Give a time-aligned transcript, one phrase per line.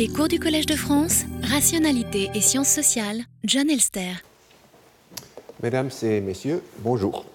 [0.00, 4.12] Les cours du Collège de France, Rationalité et Sciences sociales, John Elster.
[5.62, 7.26] Mesdames et messieurs, bonjour.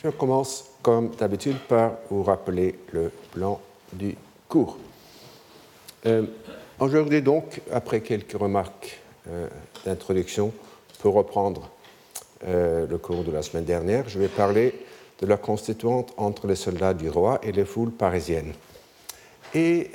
[0.00, 3.60] Je commence comme d'habitude par vous rappeler le plan
[3.92, 4.14] du
[4.48, 4.78] cours.
[6.06, 6.22] Euh,
[6.78, 9.48] Aujourd'hui donc, après quelques remarques euh,
[9.84, 10.52] d'introduction,
[11.00, 11.68] pour reprendre
[12.46, 14.72] euh, le cours de la semaine dernière, je vais parler
[15.20, 18.52] de la constituante entre les soldats du roi et les foules parisiennes.
[19.52, 19.90] Et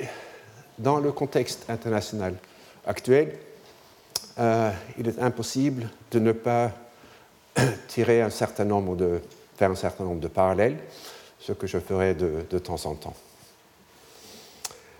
[0.78, 2.34] dans le contexte international
[2.86, 3.36] actuel,
[4.38, 6.72] euh, il est impossible de ne pas
[7.88, 9.20] tirer un certain nombre de,
[9.56, 10.76] faire un certain nombre de parallèles,
[11.40, 13.14] ce que je ferai de, de temps en temps.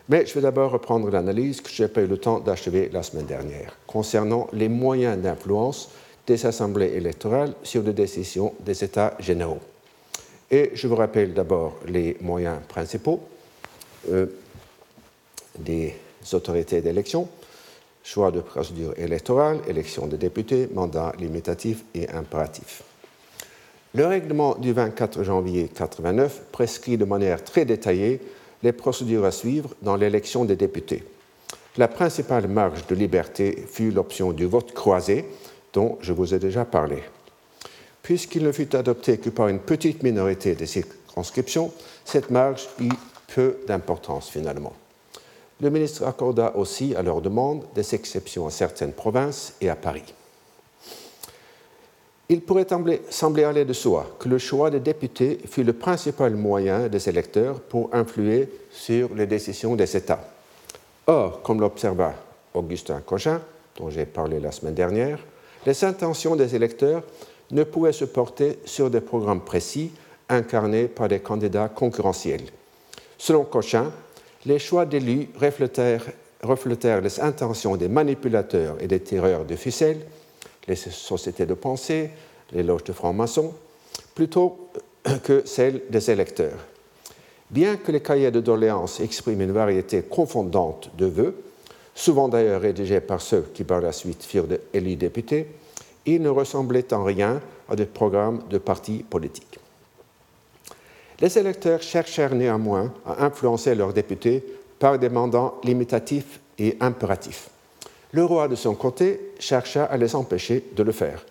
[0.09, 3.03] Mais je vais d'abord reprendre l'analyse que je n'ai pas eu le temps d'achever la
[3.03, 5.91] semaine dernière, concernant les moyens d'influence
[6.27, 9.61] des assemblées électorales sur les décisions des États généraux.
[10.51, 13.21] Et je vous rappelle d'abord les moyens principaux
[14.11, 14.27] euh,
[15.61, 15.95] des
[16.33, 17.29] autorités d'élection,
[18.03, 22.83] choix de procédure électorale, élection des députés, mandat limitatif et impératif.
[23.95, 28.21] Le règlement du 24 janvier 1989 prescrit de manière très détaillée
[28.63, 31.03] les procédures à suivre dans l'élection des députés.
[31.79, 35.25] La principale marge de liberté fut l'option du vote croisé,
[35.73, 37.03] dont je vous ai déjà parlé.
[38.03, 41.73] Puisqu'il ne fut adopté que par une petite minorité des circonscriptions,
[42.05, 42.89] cette marge eut
[43.35, 44.73] peu d'importance finalement.
[45.61, 50.15] Le ministre accorda aussi, à leur demande, des exceptions à certaines provinces et à Paris.
[52.29, 52.67] Il pourrait
[53.09, 57.61] sembler aller de soi que le choix des députés fut le principal moyen des électeurs
[57.61, 60.25] pour influer sur les décisions des États.
[61.07, 62.15] Or, comme l'observa
[62.53, 63.41] Augustin Cochin,
[63.77, 65.21] dont j'ai parlé la semaine dernière,
[65.65, 67.05] les intentions des électeurs
[67.53, 69.93] ne pouvaient se porter sur des programmes précis
[70.29, 72.47] incarnés par des candidats concurrentiels.
[73.19, 73.93] Selon Cochin,
[74.47, 80.07] les choix d'élus reflétèrent, les intentions des manipulateurs et des tireurs de ficelles
[80.67, 82.11] les sociétés de pensée,
[82.53, 83.55] les loges de francs-maçons,
[84.15, 84.71] plutôt
[85.23, 86.59] que celles des électeurs.
[87.51, 91.43] Bien que les cahiers de doléances expriment une variété confondante de vœux,
[91.95, 95.47] souvent d'ailleurs rédigés par ceux qui par la suite furent élus députés,
[96.05, 99.59] ils ne ressemblaient en rien à des programmes de partis politiques.
[101.21, 104.45] Les électeurs cherchèrent néanmoins à influencer leurs députés
[104.79, 107.49] par des mandats limitatifs et impératifs.
[108.13, 111.25] Le roi, de son côté, chercha à les empêcher de le faire.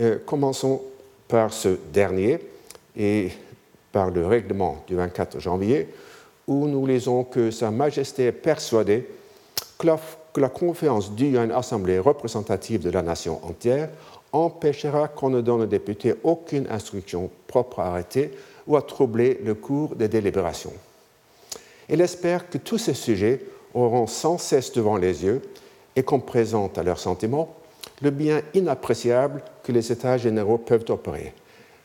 [0.00, 0.82] Euh, commençons
[1.28, 2.38] par ce dernier
[2.96, 3.30] et
[3.90, 5.88] par le règlement du 24 janvier,
[6.46, 9.08] où nous lisons que Sa Majesté est persuadée
[9.78, 9.98] que la,
[10.32, 13.88] que la confiance due à une assemblée représentative de la nation entière
[14.32, 18.32] empêchera qu'on ne donne aux députés aucune instruction propre à arrêter
[18.66, 20.72] ou à troubler le cours des délibérations.
[21.88, 23.40] Elle espère que tous ces sujets
[23.74, 25.42] auront sans cesse devant les yeux
[25.94, 27.54] et qu'on présente à leurs sentiments
[28.02, 31.32] le bien inappréciable que les États généraux peuvent opérer,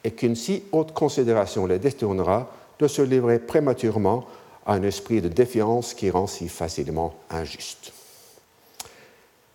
[0.03, 4.25] et qu'une si haute considération les détournera de se livrer prématurément
[4.65, 7.93] à un esprit de défiance qui rend si facilement injuste.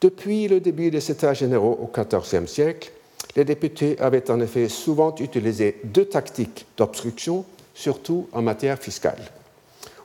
[0.00, 2.92] Depuis le début des États généraux au XIVe siècle,
[3.36, 9.20] les députés avaient en effet souvent utilisé deux tactiques d'obstruction, surtout en matière fiscale.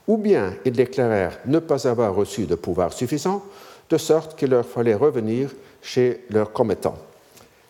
[0.08, 3.44] Ou bien ils déclarèrent ne pas avoir reçu de pouvoir suffisant,
[3.90, 6.98] de sorte qu'il leur fallait revenir chez leurs commettants.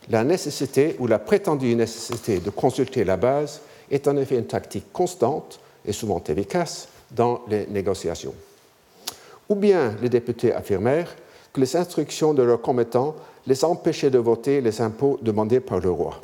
[0.09, 3.61] La nécessité ou la prétendue nécessité de consulter la base
[3.91, 8.33] est en effet une tactique constante et souvent efficace dans les négociations.
[9.49, 11.15] Ou bien les députés affirmèrent
[11.53, 13.15] que les instructions de leurs commettants
[13.47, 16.21] les empêchaient de voter les impôts demandés par le roi.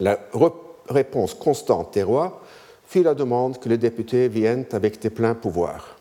[0.00, 0.18] La
[0.88, 2.40] réponse constante des rois
[2.86, 5.96] fut la demande que les députés viennent avec des pleins pouvoirs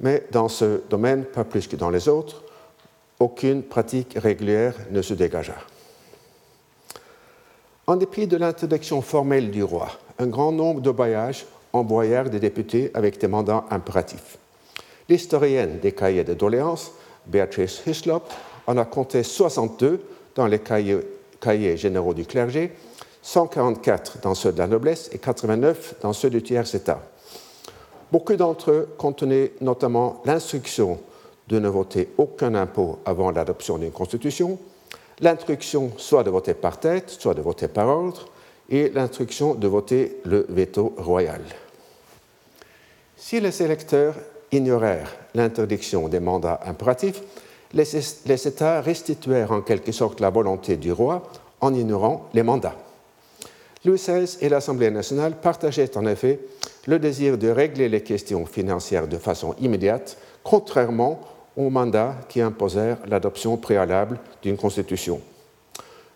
[0.00, 2.42] mais dans ce domaine, pas plus que dans les autres,
[3.20, 5.56] aucune pratique régulière ne se dégagea.
[7.86, 12.90] En dépit de l'introduction formelle du roi, un grand nombre de voyages envoyèrent des députés
[12.94, 14.38] avec des mandats impératifs.
[15.08, 16.92] L'historienne des cahiers de doléances,
[17.26, 18.22] Beatrice Hislop,
[18.66, 20.00] en a compté 62
[20.34, 21.00] dans les cahiers,
[21.40, 22.72] cahiers généraux du clergé,
[23.22, 27.00] 144 dans ceux de la noblesse et 89 dans ceux du tiers-État.
[28.12, 31.00] Beaucoup d'entre eux contenaient notamment l'instruction
[31.48, 34.58] de ne voter aucun impôt avant l'adoption d'une constitution,
[35.20, 38.28] l'instruction soit de voter par tête, soit de voter par ordre,
[38.70, 41.42] et l'instruction de voter le veto royal.
[43.16, 44.14] Si les électeurs
[44.52, 47.22] ignorèrent l'interdiction des mandats impératifs,
[47.72, 51.22] les, États restituèrent en quelque sorte la volonté du roi
[51.60, 52.76] en ignorant les mandats.
[53.84, 56.40] Louis XVI et l'Assemblée nationale partageaient en effet
[56.86, 61.20] le désir de régler les questions financières de façon immédiate contrairement
[61.56, 65.20] aux mandats qui imposèrent l'adoption préalable d'une constitution.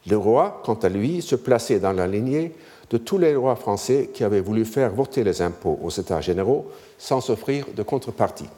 [0.07, 2.55] Le roi, quant à lui, se plaçait dans la lignée
[2.91, 6.67] de tous les rois français qui avaient voulu faire voter les impôts aux États généraux
[6.97, 8.49] sans s'offrir de contrepartie.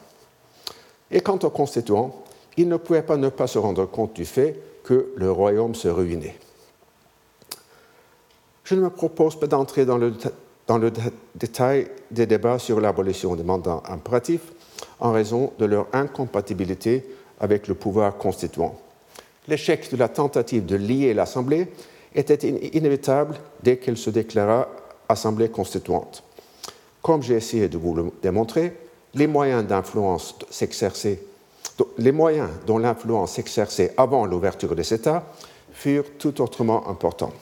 [1.09, 2.23] Et quant aux constituants,
[2.57, 5.87] il ne pouvait pas ne pas se rendre compte du fait que le royaume se
[5.87, 6.37] ruinait.
[8.63, 10.13] Je ne me propose pas d'entrer dans le,
[10.67, 10.91] dans le
[11.35, 14.53] détail des débats sur l'abolition des mandats impératifs
[14.99, 17.05] en raison de leur incompatibilité
[17.39, 18.79] avec le pouvoir constituant.
[19.47, 21.67] L'échec de la tentative de lier l'Assemblée
[22.15, 24.67] était inévitable dès qu'elle se déclara
[25.07, 26.23] Assemblée constituante.
[27.01, 28.77] Comme j'ai essayé de vous le démontrer,
[29.13, 30.35] les moyens d'influence
[31.97, 35.23] les moyens dont l'influence s'exerçait avant l'ouverture des États
[35.73, 37.33] furent tout autrement importants.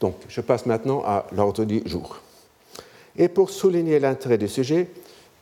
[0.00, 2.18] Donc, je passe maintenant à l'ordre du jour.
[3.16, 4.88] Et pour souligner l'intérêt du sujet,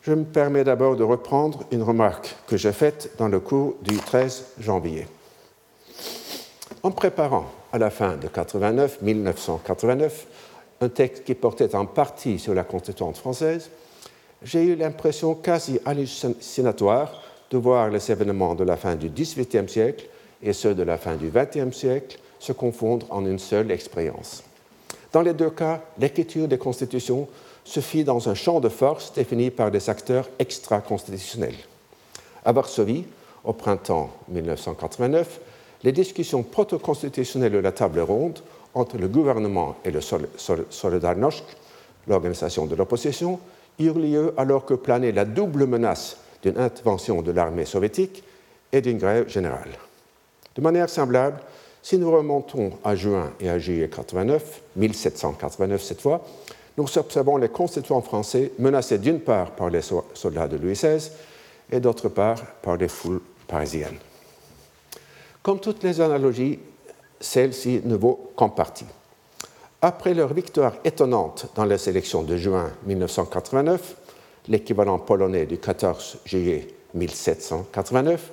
[0.02, 3.96] je me permets d'abord de reprendre une remarque que j'ai faite dans le cours du
[3.96, 5.06] 13 janvier.
[6.82, 10.26] En préparant à la fin de 89, 1989
[10.82, 13.70] un texte qui portait en partie sur la constituante française,
[14.42, 20.06] j'ai eu l'impression quasi hallucinatoire de voir les événements de la fin du XVIIIe siècle
[20.42, 24.42] et ceux de la fin du XXe siècle se confondre en une seule expérience.
[25.12, 27.28] Dans les deux cas, l'écriture des constitutions
[27.64, 31.54] se fit dans un champ de force défini par des acteurs extra-constitutionnels.
[32.44, 33.04] À Varsovie,
[33.44, 35.40] au printemps 1989,
[35.84, 38.40] les discussions proto-constitutionnelles de la table ronde
[38.74, 41.44] entre le gouvernement et le Solidarność,
[42.08, 43.38] l'organisation de l'opposition,
[43.78, 48.22] eurent lieu alors que planait la double menace d'une intervention de l'armée soviétique
[48.72, 49.70] et d'une grève générale.
[50.54, 51.40] De manière semblable,
[51.82, 56.24] si nous remontons à juin et à juillet 89, 1789 cette fois,
[56.78, 59.80] nous observons les constituants français menacés d'une part par les
[60.14, 61.10] soldats de Louis XVI
[61.70, 63.98] et d'autre part par les foules parisiennes.
[65.42, 66.60] Comme toutes les analogies,
[67.20, 68.86] celle-ci ne vaut qu'en partie.
[69.80, 73.96] Après leur victoire étonnante dans les élections de juin 1989,
[74.48, 78.30] l'équivalent polonais du 14 juillet 1789,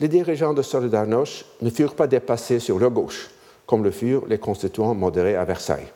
[0.00, 3.30] les dirigeants de Solidarność ne furent pas dépassés sur leur gauche,
[3.66, 5.86] comme le furent les constituants modérés à Versailles.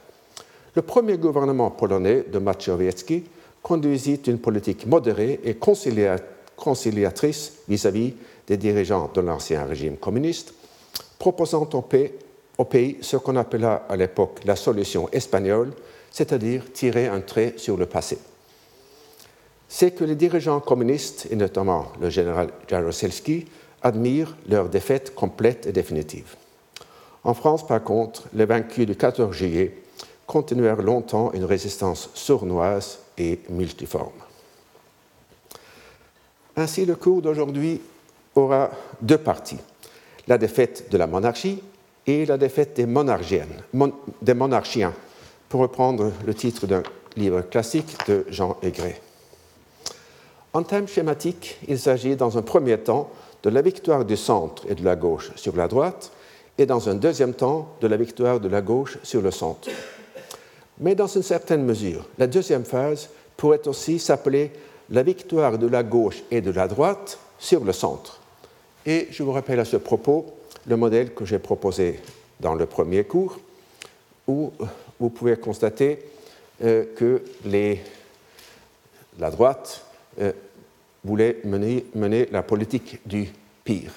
[0.77, 3.25] Le premier gouvernement polonais de Machowiecki
[3.63, 5.57] conduisit une politique modérée et
[6.57, 8.15] conciliatrice vis-à-vis
[8.47, 10.55] des dirigeants de l'ancien régime communiste,
[11.19, 15.73] proposant au pays ce qu'on appela à l'époque la solution espagnole,
[16.11, 18.19] c'est-à-dire tirer un trait sur le passé
[19.77, 23.47] c'est que les dirigeants communistes, et notamment le général Jaroselski,
[23.83, 26.37] admirent leur défaite complète et définitive.
[27.25, 29.77] En France, par contre, les vaincus du 14 juillet
[30.29, 34.13] continuèrent longtemps une résistance sournoise et multiforme.
[36.57, 37.81] Ainsi, le cours d'aujourd'hui
[38.35, 38.71] aura
[39.01, 39.59] deux parties,
[40.27, 41.63] la défaite de la monarchie
[42.07, 44.93] et la défaite des, monarchiens,
[45.49, 46.83] pour reprendre le titre d'un
[47.17, 49.01] livre classique de Jean Aigret.
[50.53, 53.11] En termes schématiques, il s'agit dans un premier temps
[53.43, 56.13] de la victoire du centre et de la gauche sur la droite,
[56.57, 59.69] et dans un deuxième temps de la victoire de la gauche sur le centre.
[60.79, 64.53] Mais dans une certaine mesure, la deuxième phase pourrait aussi s'appeler
[64.91, 68.21] la victoire de la gauche et de la droite sur le centre.
[68.87, 70.27] Et je vous rappelle à ce propos
[70.67, 72.01] le modèle que j'ai proposé
[72.41, 73.39] dans le premier cours,
[74.27, 74.53] où
[74.99, 75.99] vous pouvez constater
[76.63, 77.23] euh, que
[79.19, 79.85] la droite
[80.21, 80.33] euh,
[81.05, 83.29] voulait mener, mener, la politique du
[83.65, 83.93] pire.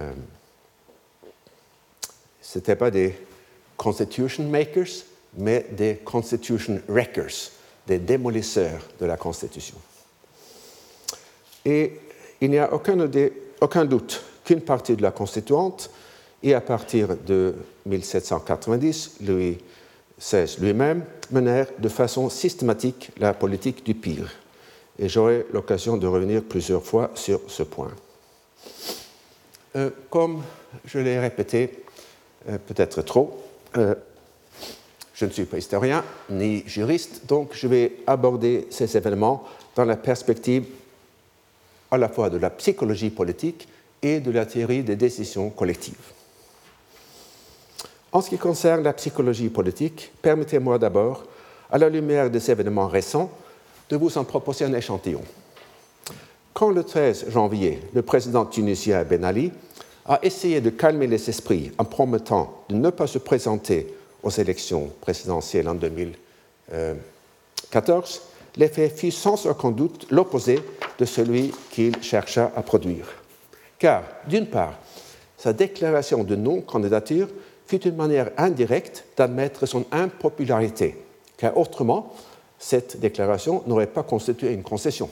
[0.00, 0.12] Euh,
[2.42, 3.14] Ce n'étaient pas des
[3.76, 5.04] constitution makers,
[5.36, 7.50] mais des constitution wreckers,
[7.86, 9.76] des démolisseurs de la Constitution.
[11.64, 12.00] Et
[12.40, 15.90] il n'y a aucun, doute qu'une partie de la Constituante,
[16.42, 17.54] et à partir de
[17.86, 19.58] 1790, Louis
[20.18, 24.30] XVI lui-même, menèrent de façon systématique la politique du pire.
[24.98, 27.90] Et j'aurai l'occasion de revenir plusieurs fois sur ce point.
[29.76, 30.42] Euh, comme
[30.84, 31.84] je l'ai répété,
[32.48, 33.42] euh, peut-être trop,
[33.76, 33.94] euh,
[35.14, 39.96] je ne suis pas historien ni juriste, donc je vais aborder ces événements dans la
[39.96, 40.66] perspective
[41.90, 43.68] à la fois de la psychologie politique
[44.02, 45.94] et de la théorie des décisions collectives.
[48.12, 51.24] En ce qui concerne la psychologie politique, permettez-moi d'abord,
[51.70, 53.30] à la lumière des événements récents,
[53.88, 55.22] de vous en proposer un échantillon.
[56.54, 59.52] Quand le 13 janvier, le président tunisien Ben Ali
[60.06, 64.90] a essayé de calmer les esprits en promettant de ne pas se présenter aux élections
[65.00, 68.22] présidentielles en 2014,
[68.56, 70.60] l'effet fut sans aucun doute l'opposé
[70.98, 73.06] de celui qu'il chercha à produire.
[73.78, 74.74] Car, d'une part,
[75.36, 77.28] sa déclaration de non-candidature
[77.66, 80.96] fut une manière indirecte d'admettre son impopularité,
[81.36, 82.14] car autrement,
[82.58, 85.10] cette déclaration n'aurait pas constitué une concession.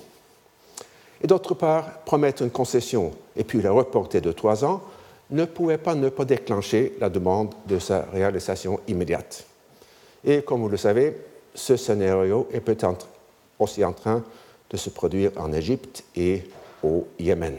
[1.22, 4.82] Et d'autre part, promettre une concession et puis la reporter de trois ans
[5.30, 9.44] ne pouvait pas ne pas déclencher la demande de sa réalisation immédiate.
[10.24, 11.16] Et comme vous le savez,
[11.54, 13.08] ce scénario est peut-être
[13.58, 14.22] aussi en train
[14.70, 16.44] de se produire en Égypte et
[16.82, 17.58] au Yémen.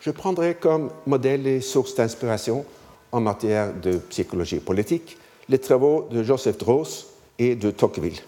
[0.00, 2.64] Je prendrai comme modèle et source d'inspiration
[3.10, 7.06] en matière de psychologie politique les travaux de Joseph Dross
[7.38, 8.20] et de Tocqueville.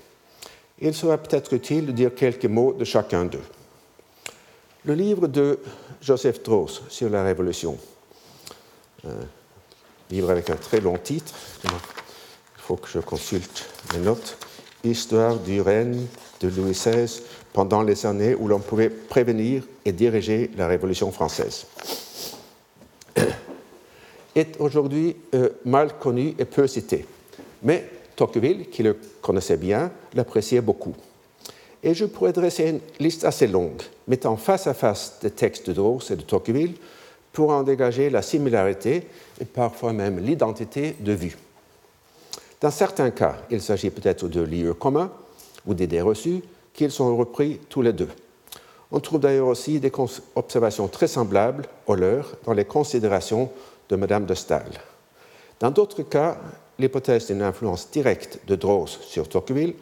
[0.80, 3.42] Il sera peut-être utile de dire quelques mots de chacun d'eux.
[4.84, 5.58] Le livre de
[6.00, 7.76] Joseph Dross sur la Révolution,
[9.04, 9.10] un
[10.10, 11.34] livre avec un très long titre,
[12.68, 14.36] faut que je consulte mes notes,
[14.84, 16.04] Histoire du règne
[16.40, 17.22] de Louis XVI
[17.52, 21.66] pendant les années où l'on pouvait prévenir et diriger la Révolution française,
[24.36, 27.06] est aujourd'hui euh, mal connu et peu cité.
[27.62, 30.94] Mais Tocqueville, qui le connaissait bien, l'appréciait beaucoup.
[31.82, 35.72] Et je pourrais dresser une liste assez longue, mettant face à face des textes de
[35.72, 36.74] Dross et de Tocqueville
[37.32, 39.08] pour en dégager la similarité
[39.40, 41.36] et parfois même l'identité de vue.
[42.60, 45.10] Dans certains cas, il s'agit peut-être de lieux communs
[45.66, 48.08] ou d'idées reçues qu'ils sont repris tous les deux.
[48.90, 49.92] On trouve d'ailleurs aussi des
[50.34, 53.50] observations très semblables aux leurs dans les considérations
[53.88, 54.72] de Madame de Staël.
[55.60, 56.38] Dans d'autres cas,
[56.78, 59.74] l'hypothèse d'une influence directe de Droz sur Tocqueville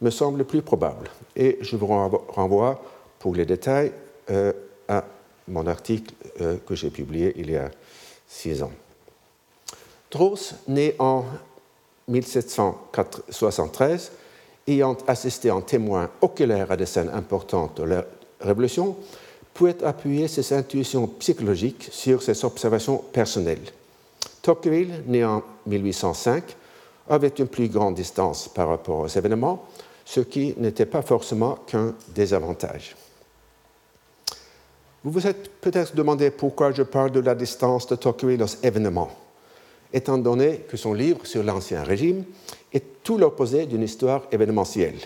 [0.00, 1.10] me semble plus probable.
[1.36, 2.82] Et je vous renvoie
[3.18, 3.92] pour les détails
[4.30, 4.52] euh,
[4.88, 5.04] à
[5.48, 7.70] mon article euh, que j'ai publié il y a
[8.26, 8.72] six ans.
[10.10, 11.24] Droz, né en
[12.10, 14.12] 1773,
[14.68, 18.04] ayant assisté en témoin oculaire à des scènes importantes de la
[18.40, 18.96] Révolution,
[19.54, 23.72] pouvait appuyer ses intuitions psychologiques sur ses observations personnelles.
[24.42, 26.56] Tocqueville, né en 1805,
[27.08, 29.66] avait une plus grande distance par rapport aux événements,
[30.04, 32.96] ce qui n'était pas forcément qu'un désavantage.
[35.02, 39.10] Vous vous êtes peut-être demandé pourquoi je parle de la distance de Tocqueville aux événements,
[39.92, 42.24] étant donné que son livre sur l'Ancien Régime
[42.72, 44.98] est tout l'opposé d'une histoire événementielle.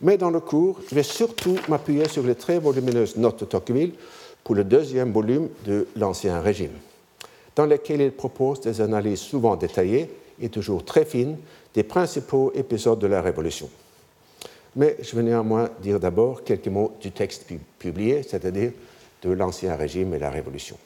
[0.00, 3.92] Mais dans le cours, je vais surtout m'appuyer sur les très volumineuses notes de Tocqueville
[4.42, 6.72] pour le deuxième volume de l'Ancien Régime
[7.56, 11.36] dans lesquels il propose des analyses souvent détaillées et toujours très fines
[11.74, 13.68] des principaux épisodes de la Révolution.
[14.76, 17.46] Mais je vais néanmoins dire d'abord quelques mots du texte
[17.78, 18.72] publié, c'est-à-dire
[19.22, 20.78] de l'Ancien Régime et la Révolution.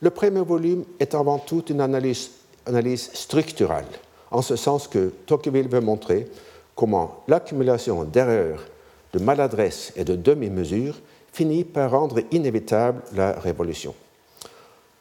[0.00, 2.30] Le premier volume est avant tout une analyse,
[2.66, 3.86] analyse structurale,
[4.30, 6.28] en ce sens que Tocqueville veut montrer
[6.76, 8.64] comment l'accumulation d'erreurs,
[9.12, 11.00] de maladresses et de demi-mesures
[11.32, 13.92] finit par rendre inévitable la Révolution.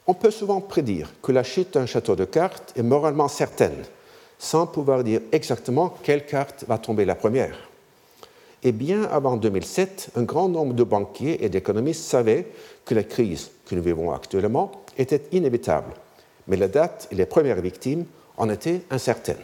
[0.07, 3.83] On peut souvent prédire que la chute d'un château de cartes est moralement certaine,
[4.39, 7.69] sans pouvoir dire exactement quelle carte va tomber la première.
[8.63, 12.47] Et bien avant 2007, un grand nombre de banquiers et d'économistes savaient
[12.83, 15.93] que la crise que nous vivons actuellement était inévitable,
[16.47, 18.05] mais la date et les premières victimes
[18.37, 19.37] en étaient incertaines.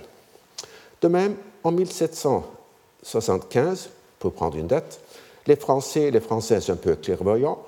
[1.01, 4.99] De même, en 1775, pour prendre une date,
[5.47, 7.63] les Français et les Françaises un peu clairvoyants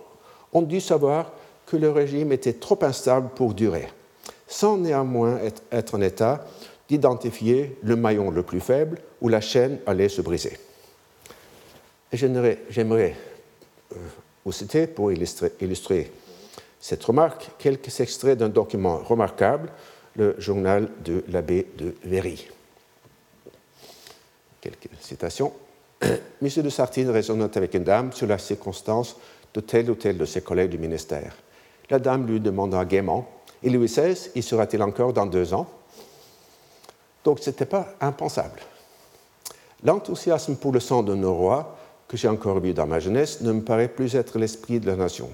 [0.53, 1.31] ont dû savoir
[1.65, 3.87] que le régime était trop instable pour durer,
[4.47, 5.39] sans néanmoins
[5.71, 6.45] être en état
[6.87, 10.57] d'identifier le maillon le plus faible où la chaîne allait se briser.
[12.13, 13.15] J'aimerais
[13.91, 13.95] euh,
[14.45, 16.11] vous citer, pour illustrer, illustrer
[16.85, 19.71] cette remarque, quelques extraits d'un document remarquable,
[20.17, 22.47] le journal de l'abbé de Véry.
[24.61, 25.51] Quelques citations.
[26.43, 29.15] Monsieur de Sartine raisonnait avec une dame sur la circonstance
[29.55, 31.35] de tel ou tel de ses collègues du ministère?
[31.89, 33.27] La dame lui demanda gaiement
[33.63, 35.67] Et Louis XVI, y sera-t-il encore dans deux ans?
[37.23, 38.61] Donc ce n'était pas impensable.
[39.83, 43.53] L'enthousiasme pour le sang de nos rois, que j'ai encore vu dans ma jeunesse, ne
[43.53, 45.31] me paraît plus être l'esprit de la nation.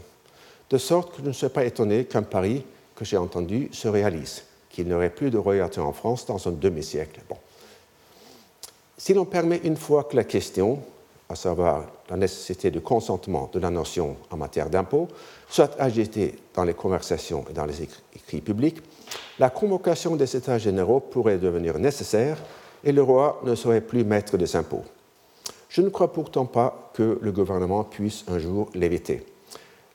[0.71, 2.63] De sorte que je ne suis pas étonné qu'un pari
[2.95, 6.51] que j'ai entendu se réalise, qu'il n'y aurait plus de royauté en France dans un
[6.51, 7.19] demi-siècle.
[7.27, 7.35] Bon.
[8.97, 10.79] Si l'on permet une fois que la question,
[11.27, 15.09] à savoir la nécessité du consentement de la nation en matière d'impôts,
[15.49, 18.81] soit agitée dans les conversations et dans les écrits publics,
[19.39, 22.37] la convocation des États généraux pourrait devenir nécessaire
[22.83, 24.85] et le roi ne serait plus maître des impôts.
[25.67, 29.25] Je ne crois pourtant pas que le gouvernement puisse un jour l'éviter.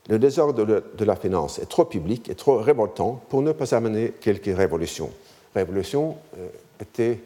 [0.09, 4.13] Le désordre de la finance est trop public et trop révoltant pour ne pas amener
[4.21, 5.09] quelques révolutions.
[5.53, 6.47] Révolution euh,
[6.81, 7.19] était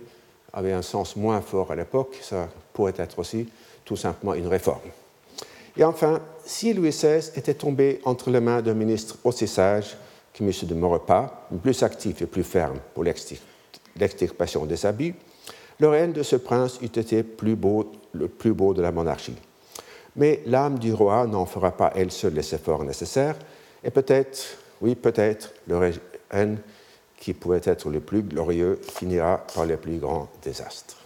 [0.54, 3.48] avait un sens moins fort à l'époque, ça pourrait être aussi
[3.86, 4.82] tout simplement une réforme.
[5.78, 9.96] Et enfin, si Louis XVI était tombé entre les mains d'un ministre aussi sage
[10.34, 10.52] que M.
[10.64, 15.16] de Maurepas, plus actif et plus ferme pour l'extirpation des abus,
[15.80, 17.26] le règne de ce prince eût été
[18.14, 19.36] le plus beau de la monarchie.
[20.16, 23.36] Mais l'âme du roi n'en fera pas elle seule les efforts nécessaires,
[23.84, 25.94] et peut-être, oui, peut-être, le
[26.30, 26.58] règne
[27.18, 30.98] qui pouvait être le plus glorieux finira par les plus grands désastres.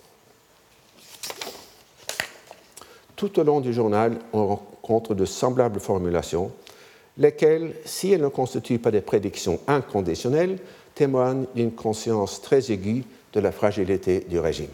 [3.16, 6.52] Tout au long du journal, on rencontre de semblables formulations,
[7.18, 10.60] lesquelles, si elles ne constituent pas des prédictions inconditionnelles,
[10.96, 14.70] témoignent d'une conscience très aiguë de la fragilité du régime.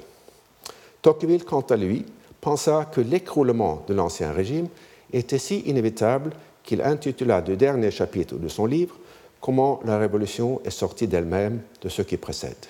[1.01, 2.05] Tocqueville, quant à lui,
[2.41, 4.67] pensa que l'écroulement de l'Ancien Régime
[5.13, 6.31] était si inévitable
[6.63, 8.97] qu'il intitula du dernier chapitre de son livre
[9.39, 12.67] Comment la Révolution est sortie d'elle-même de ce qui précède.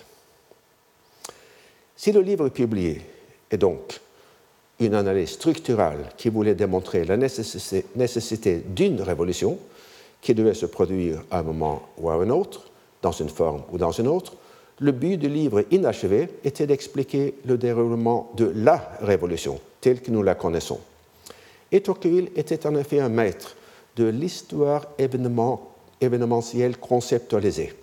[1.97, 3.01] Si le livre publié
[3.51, 3.99] est donc
[4.79, 9.59] une analyse structurale qui voulait démontrer la nécessité, d'une révolution
[10.21, 12.67] qui devait se produire à un moment ou à un autre,
[13.01, 14.33] dans une forme ou dans une autre,
[14.81, 20.23] le but du livre inachevé était d'expliquer le déroulement de la révolution telle que nous
[20.23, 20.79] la connaissons.
[21.71, 23.55] Et Tocqueville était en effet un maître
[23.95, 27.73] de l'histoire événementielle conceptualisée,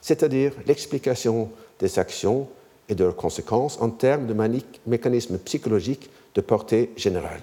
[0.00, 2.48] c'est-à-dire l'explication des actions
[2.88, 7.42] et de leurs conséquences en termes de mécanismes psychologiques de portée générale.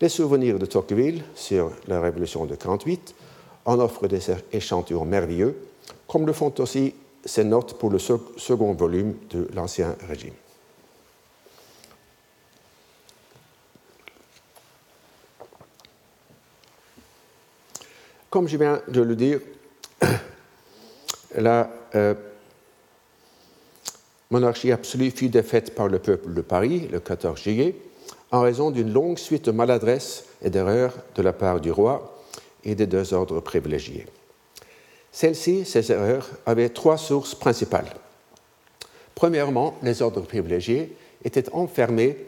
[0.00, 3.14] Les souvenirs de Tocqueville sur la Révolution de 1948
[3.64, 4.22] en offrent des
[4.52, 5.56] échantillons merveilleux,
[6.06, 6.94] comme le font aussi
[7.26, 10.34] ses notes pour le second volume de l'Ancien Régime.
[18.30, 19.40] Comme je viens de le dire,
[21.36, 22.14] la euh,
[24.30, 27.76] monarchie absolue fut défaite par le peuple de Paris le 14 juillet
[28.32, 32.20] en raison d'une longue suite de maladresses et d'erreurs de la part du roi
[32.64, 34.06] et des deux ordres privilégiés.
[35.16, 37.88] Celles-ci, ces erreurs, avaient trois sources principales.
[39.14, 42.18] Premièrement, les ordres privilégiés étaient enfermés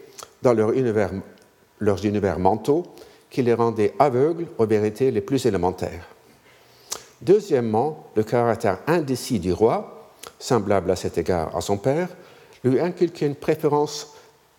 [0.41, 1.11] dans leur univers,
[1.81, 2.87] leurs univers mentaux
[3.29, 6.09] qui les rendaient aveugles aux vérités les plus élémentaires.
[7.21, 12.09] Deuxièmement, le caractère indécis du roi, semblable à cet égard à son père,
[12.65, 14.15] lui inculquait une préférence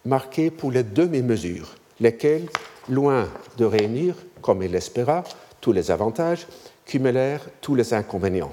[0.05, 2.47] marquée pour les demi-mesures, lesquelles,
[2.89, 4.13] loin de réunir,
[4.43, 5.23] comme il l'espéra,
[5.61, 6.45] tous les avantages,
[6.89, 8.52] cumulèrent tous les inconvénients.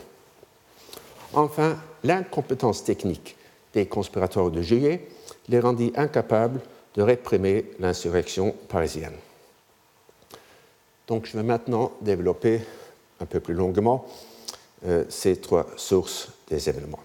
[1.33, 3.35] Enfin, l'incompétence technique
[3.73, 5.09] des conspirateurs de juillet
[5.49, 6.61] les rendit incapables
[6.97, 9.15] de réprimer l'insurrection parisienne.
[11.09, 12.61] Donc je vais maintenant développer
[13.21, 14.07] un peu plus longuement
[14.87, 17.01] euh, ces trois sources des événements.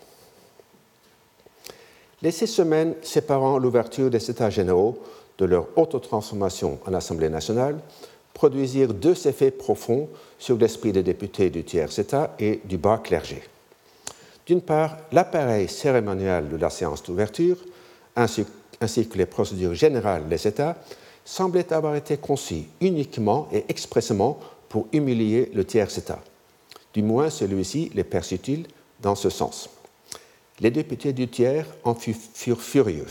[2.22, 5.00] Les six semaines séparant l'ouverture des États généraux
[5.38, 7.80] de leur autotransformation en Assemblée nationale
[8.34, 13.44] produisirent deux effets profonds sur l'esprit des députés du tiers-État et du bas clergé.
[14.46, 17.58] D'une part, l'appareil cérémonial de la séance d'ouverture,
[18.15, 18.46] ainsi,
[19.08, 20.78] que les procédures générales des États,
[21.24, 26.20] semblaient avoir été conçus uniquement et expressément pour humilier le tiers-État.
[26.94, 28.65] Du moins, celui-ci les perçut-il
[29.00, 29.70] dans ce sens.
[30.60, 33.08] Les députés du tiers en furent furieux.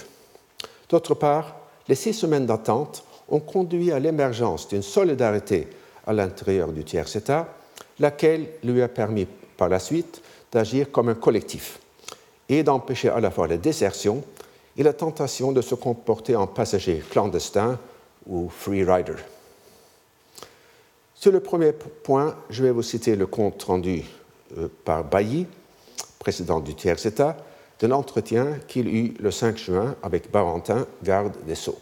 [0.88, 1.56] D'autre part,
[1.88, 5.68] les six semaines d'attente ont conduit à l'émergence d'une solidarité
[6.06, 7.48] à l'intérieur du tiers-État,
[7.98, 11.78] laquelle lui a permis par la suite d'agir comme un collectif
[12.48, 14.24] et d'empêcher à la fois la désertion
[14.76, 17.78] et la tentation de se comporter en passager clandestin
[18.26, 19.16] ou free rider.
[21.14, 24.04] Sur le premier point, je vais vous citer le compte rendu
[24.56, 25.46] euh, par Bailly,
[26.18, 27.36] président du tiers-État,
[27.78, 31.78] de l'entretien qu'il eut le 5 juin avec Barentin, garde des Sceaux.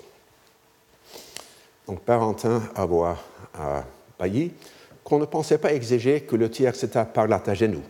[1.89, 3.85] Donc Barentin à
[4.19, 4.53] Bailly
[5.03, 7.83] qu'on ne pensait pas exiger que le tiers-État parlât à genoux.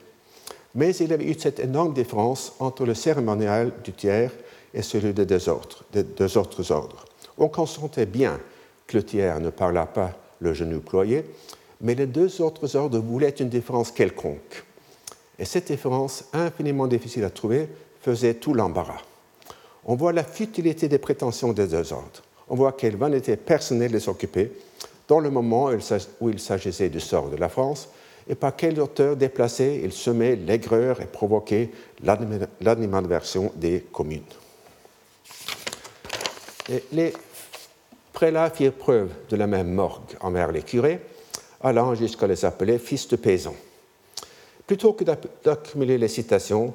[0.77, 4.31] Mais il y avait eu cette énorme différence entre le cérémonial du tiers
[4.73, 7.05] et celui des deux autres, ordres.
[7.37, 8.39] On consentait bien
[8.87, 11.25] que le tiers ne parlât pas le genou ployé,
[11.81, 14.65] mais les deux autres ordres voulaient une différence quelconque.
[15.41, 17.69] Et cette différence, infiniment difficile à trouver,
[18.01, 19.03] faisait tout l'embarras.
[19.85, 22.23] On voit la futilité des prétentions des deux ordres.
[22.51, 24.53] On voit quelle vanité personnelle les occupait
[25.07, 25.71] dans le moment
[26.21, 27.89] où il s'agissait du sort de la France
[28.29, 31.71] et par quelle hauteur déplacée il semait l'aigreur et provoquait
[32.61, 34.23] l'animadversion des communes.
[36.93, 37.15] les
[38.13, 41.01] prélats firent preuve de la même morgue envers les curés,
[41.63, 43.55] allant jusqu'à les appeler fils de paysans.
[44.67, 45.05] Plutôt que
[45.45, 46.75] d'accumuler les citations,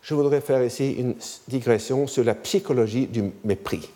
[0.00, 1.16] je voudrais faire ici une
[1.48, 3.90] digression sur la psychologie du mépris.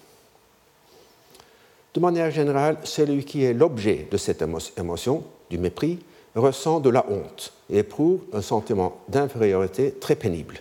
[1.94, 4.42] De manière générale, celui qui est l'objet de cette
[4.76, 5.98] émotion, du mépris,
[6.34, 10.60] ressent de la honte et éprouve un sentiment d'infériorité très pénible.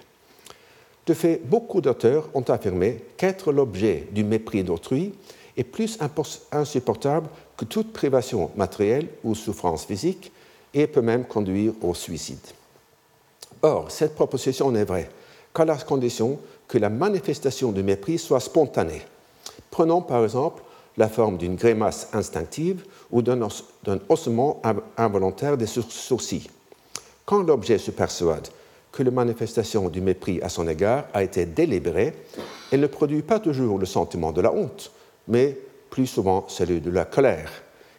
[1.06, 5.14] De fait, beaucoup d'auteurs ont affirmé qu'être l'objet du mépris d'autrui
[5.56, 5.98] est plus
[6.52, 10.32] insupportable que toute privation matérielle ou souffrance physique
[10.74, 12.38] et peut même conduire au suicide.
[13.62, 15.10] Or, cette proposition n'est vraie
[15.54, 19.02] qu'à la condition que la manifestation du mépris soit spontanée.
[19.72, 20.62] Prenons par exemple
[20.98, 23.40] la forme d'une grimace instinctive ou d'un
[24.10, 24.62] haussement
[24.98, 26.50] involontaire des sourcils.
[27.26, 28.48] Quand l'objet se persuade
[28.92, 32.14] que la manifestation du mépris à son égard a été délibérée,
[32.72, 34.92] elle ne produit pas toujours le sentiment de la honte,
[35.28, 35.58] mais
[35.90, 37.52] plus souvent celui de la colère,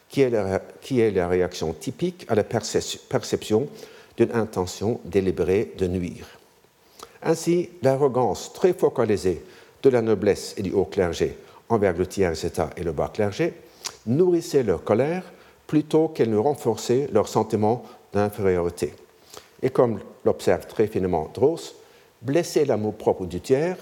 [0.08, 3.68] qui est la, qui est la réaction typique à la perception
[4.16, 6.26] d'une intention délibérée de nuire.
[7.22, 9.44] Ainsi, l'arrogance très focalisée
[9.82, 11.37] de la noblesse et du haut clergé
[11.68, 13.54] envers le tiers-état et le bas clergé
[14.07, 15.24] nourrissait leur colère
[15.66, 18.94] plutôt qu'elle ne renforçait leur sentiment d'infériorité.
[19.62, 21.74] Et comme l'observe très finement Dross,
[22.22, 23.76] blesser l'amour propre du tiers,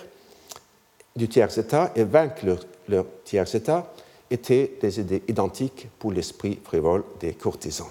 [1.14, 3.92] du tiers-état et vaincre leur, leur tiers-état
[4.30, 7.90] étaient des idées identiques pour l'esprit frivole des courtisans.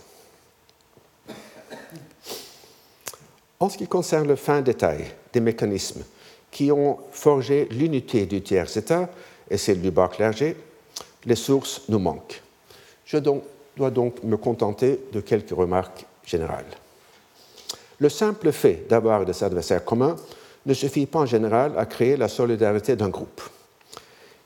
[3.60, 6.04] En ce qui concerne le fin détail des mécanismes
[6.52, 9.10] qui ont forgé l'unité du tiers-état
[9.50, 10.56] et celle du bas clergé,
[11.26, 12.42] les sources nous manquent.
[13.06, 16.66] Je dois donc me contenter de quelques remarques générales.
[18.00, 20.16] Le simple fait d'avoir des adversaires communs
[20.66, 23.42] ne suffit pas en général à créer la solidarité d'un groupe.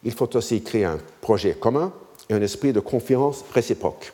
[0.04, 1.92] Il faut aussi créer un projet commun
[2.30, 4.14] et un esprit de confiance réciproque.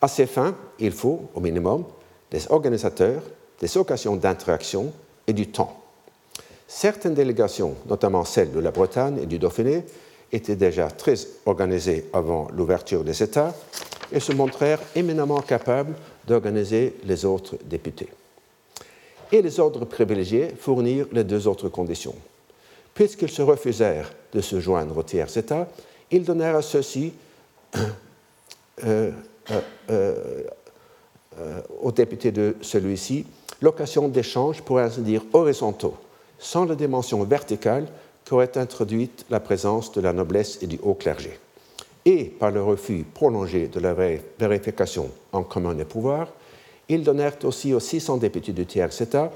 [0.00, 1.84] À ces fins, il faut, au minimum,
[2.30, 3.22] des organisateurs,
[3.60, 4.92] des occasions d'interaction
[5.26, 5.80] et du temps.
[6.66, 9.84] Certaines délégations, notamment celles de la Bretagne et du Dauphiné,
[10.34, 11.14] étaient déjà très
[11.46, 13.54] organisées avant l'ouverture des États
[14.12, 15.94] et se montrèrent éminemment capables
[16.26, 18.08] d'organiser les autres députés.
[19.32, 22.14] Et les ordres privilégiés fournirent les deux autres conditions.
[22.94, 25.68] Puisqu'ils se refusèrent de se joindre au tiers État,
[26.10, 27.12] ils donnèrent à ceux-ci,
[28.84, 29.10] euh,
[29.50, 30.42] euh,
[31.38, 33.26] euh, aux députés de celui-ci,
[33.60, 35.96] l'occasion d'échanges, pour ainsi dire, horizontaux,
[36.38, 37.86] sans la dimension verticale
[38.28, 41.38] qu'aurait introduite la présence de la noblesse et du haut clergé.
[42.04, 43.94] Et par le refus prolongé de la
[44.38, 46.28] vérification en commun des pouvoirs,
[46.88, 49.30] ils donnèrent aussi aux 600 députés du tiers État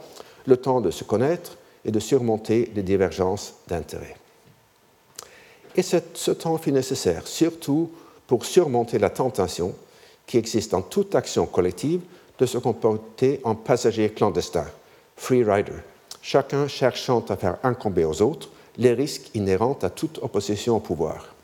[0.47, 4.17] le temps de se connaître et de surmonter les divergences d'intérêts.
[5.77, 7.91] Et ce temps fut nécessaire surtout
[8.27, 9.75] pour surmonter la tentation
[10.27, 12.01] qui existe en toute action collective
[12.39, 14.67] de se comporter en passager clandestin,
[15.17, 15.73] free rider,
[16.21, 21.35] chacun cherchant à faire incomber aux autres les risques inhérents à toute opposition au pouvoir.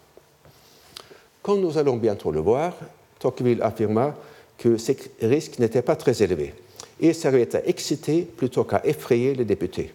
[1.43, 2.73] Comme nous allons bientôt le voir,
[3.19, 4.15] Tocqueville affirma
[4.57, 6.55] que ces risques n'étaient pas très élevés
[7.01, 9.93] et servaient à exciter plutôt qu'à effrayer les députés.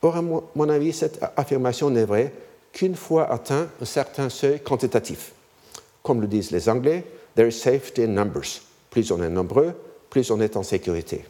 [0.00, 2.32] Or, à mon avis, cette affirmation n'est vraie
[2.72, 5.32] qu'une fois atteint un certain seuil quantitatif.
[6.02, 8.62] Comme le disent les Anglais, there is safety in numbers.
[8.90, 9.74] Plus on est nombreux,
[10.08, 11.24] plus on est en sécurité.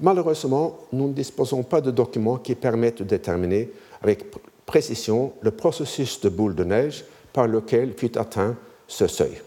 [0.00, 3.70] Malheureusement, nous ne disposons pas de documents qui permettent de déterminer
[4.02, 4.24] avec
[4.66, 8.56] précision le processus de boule de neige par lequel fut atteint
[8.86, 9.40] ce seuil.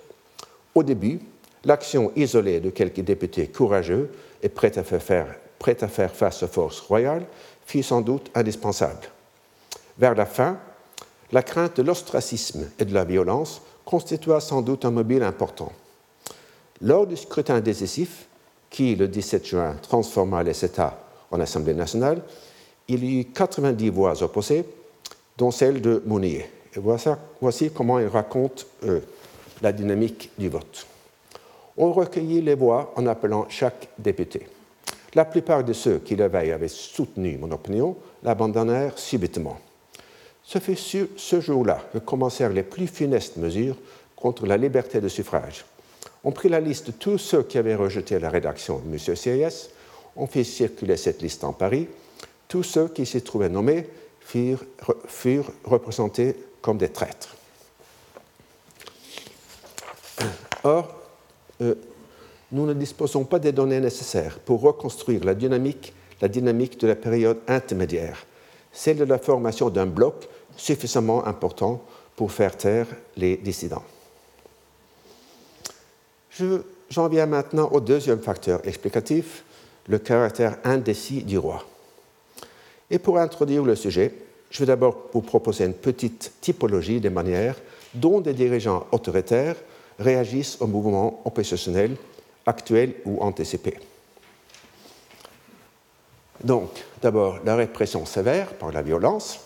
[0.74, 1.20] Au début,
[1.66, 4.12] l'action isolée de quelques députés courageux
[4.42, 5.36] et prêts à faire,
[6.14, 7.26] face aux forces royales
[7.66, 9.08] fut sans doute indispensable.
[9.98, 10.58] Vers la fin,
[11.32, 15.72] la crainte de l'ostracisme et de la violence constitua sans doute un mobile important.
[16.82, 18.28] Lors du scrutin décisif,
[18.70, 20.98] qui, le 17 juin, transforma les États
[21.30, 22.22] en Assemblée nationale,
[22.94, 24.66] il y eut 90 voix opposées,
[25.38, 26.46] dont celle de Mounier.
[26.76, 29.00] Et voici, comment il raconte euh,
[29.62, 30.88] la dynamique du vote.
[31.78, 34.48] On recueillit les voix en appelant chaque député.
[35.14, 39.58] La plupart de ceux qui la veille avaient soutenu mon opinion l'abandonnèrent subitement.
[40.44, 43.78] Ce fut ce jour-là que commencèrent les plus funestes mesures
[44.16, 45.66] contre la liberté de suffrage.
[46.24, 49.16] On prit la liste de tous ceux qui avaient rejeté la rédaction de M.
[49.16, 49.72] Sieyès,
[50.16, 51.88] on fit circuler cette liste en Paris.
[52.52, 53.88] Tous ceux qui s'y trouvaient nommés
[54.20, 54.66] furent,
[55.64, 57.34] représentés comme des traîtres.
[60.66, 60.94] Or,
[61.62, 61.76] euh,
[62.52, 68.26] nous ne disposons pas des données nécessaires pour reconstruire la dynamique de la période intermédiaire,
[68.74, 71.82] celle de la formation d'un bloc suffisamment important
[72.18, 73.86] pour faire taire les dissidents.
[76.90, 79.46] J'en viens maintenant au deuxième facteur explicatif,
[79.88, 81.66] le caractère indécis du roi.
[82.92, 84.14] Et pour introduire le sujet,
[84.50, 87.56] je vais d'abord vous proposer une petite typologie des manières
[87.94, 89.56] dont des dirigeants autoritaires
[89.98, 91.96] réagissent au mouvement oppositionnel
[92.46, 93.80] actuel ou anticipé.
[96.44, 99.40] Donc, d'abord la répression sévère par la violence,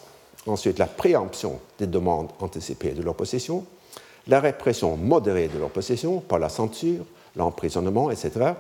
[0.48, 3.66] ensuite la préemption des demandes anticipées de l'opposition,
[4.28, 7.06] la répression modérée de l'opposition par la censure,
[7.36, 8.54] l'emprisonnement, etc.,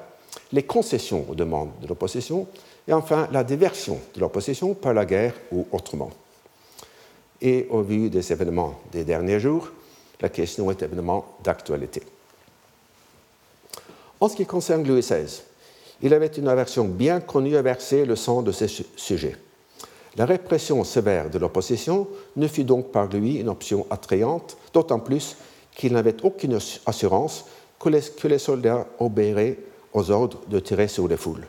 [0.52, 2.46] les concessions aux demandes de l'opposition,
[2.88, 6.12] et enfin la diversion de l'opposition par la guerre ou autrement.
[7.42, 9.72] Et au vu des événements des derniers jours,
[10.22, 12.02] la question est évidemment d'actualité.
[14.20, 15.42] En ce qui concerne Louis XVI,
[16.02, 19.36] il avait une aversion bien connue à verser le sang de ses sujets.
[20.18, 25.36] La répression sévère de l'opposition ne fut donc par lui une option attrayante, d'autant plus
[25.76, 27.46] qu'il n'avait aucune assurance
[27.80, 27.90] que
[28.28, 29.58] les, soldats obéiraient
[29.94, 31.46] aux ordres de tirer sur les foules.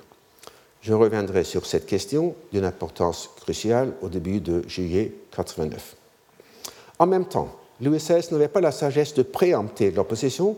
[0.87, 5.97] Je reviendrai sur cette question d'une importance cruciale au début de juillet 89.
[7.01, 7.49] En même temps,
[7.81, 10.57] Louis XVI n'avait pas la sagesse de préempter l'opposition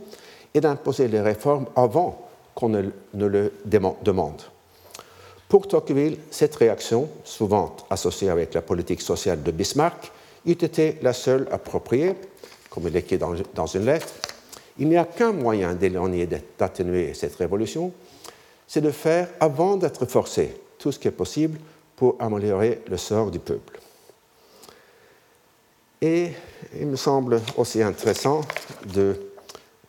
[0.52, 4.42] et d'imposer les réformes avant qu'on ne, le demande.
[5.48, 10.12] Pour Tocqueville, cette réaction, souvent associée avec la politique sociale de Bismarck,
[10.44, 12.14] eût été la seule appropriée,
[12.68, 14.12] comme il écrit dans, dans une lettre.
[14.78, 17.94] Il n'y a qu'un moyen d'éloigner, d'atténuer cette révolution,
[18.68, 21.58] c'est de faire, avant d'être forcé, tout ce qui est possible
[21.96, 23.80] pour améliorer le sort du peuple.
[26.00, 26.32] Et
[26.78, 28.42] il me semble aussi intéressant
[28.94, 29.16] de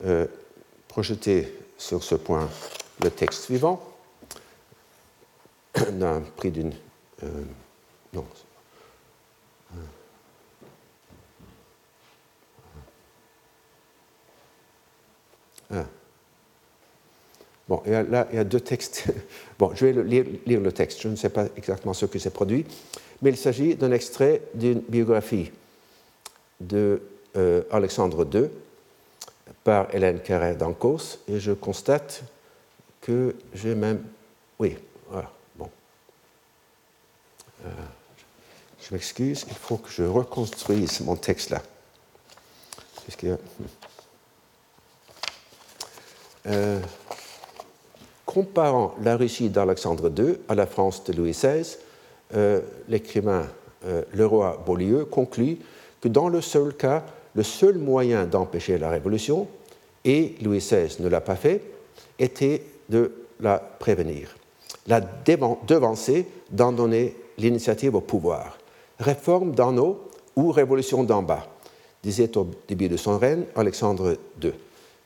[0.05, 0.25] euh,
[0.87, 2.49] projeter sur ce point
[3.03, 3.83] le texte suivant,
[5.91, 6.73] d'un prix d'une.
[7.23, 7.43] Euh,
[8.13, 8.25] non.
[17.69, 19.05] Bon, là, il y a deux textes.
[19.59, 21.01] Bon, je vais lire, le texte.
[21.01, 22.65] Je ne sais pas exactement ce que c'est produit,
[23.21, 25.51] mais il s'agit d'un extrait d'une biographie
[26.61, 27.01] de
[27.35, 28.49] euh, Alexandre II
[29.63, 32.23] par Hélène Carrère d'Ancos, et je constate
[33.01, 34.01] que j'ai même.
[34.57, 34.77] Oui,
[35.09, 35.69] voilà, bon.
[37.65, 37.69] Euh,
[38.81, 41.61] je m'excuse, il faut que je reconstruise mon texte là.
[46.47, 46.79] Euh,
[48.29, 51.77] comparant la Russie d'Alexandre II à la France de Louis XVI,
[52.35, 53.47] euh, l'écrivain
[54.13, 55.57] Le Roi Beaulieu conclut
[55.99, 59.47] que dans le seul cas, le seul moyen d'empêcher la révolution,
[60.05, 61.61] et Louis XVI ne l'a pas fait,
[62.19, 64.35] était de la prévenir,
[64.87, 68.57] la devancer, d'en donner l'initiative au pouvoir.
[68.99, 71.47] Réforme d'en haut ou révolution d'en bas,
[72.03, 74.53] disait au début de son règne Alexandre II.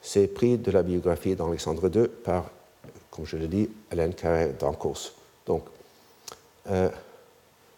[0.02, 2.50] C'est pris de la biographie d'Alexandre II par,
[3.14, 5.14] comme je l'ai dit, Hélène Carré d'Ancos.
[5.46, 5.66] Donc,
[6.68, 6.90] euh,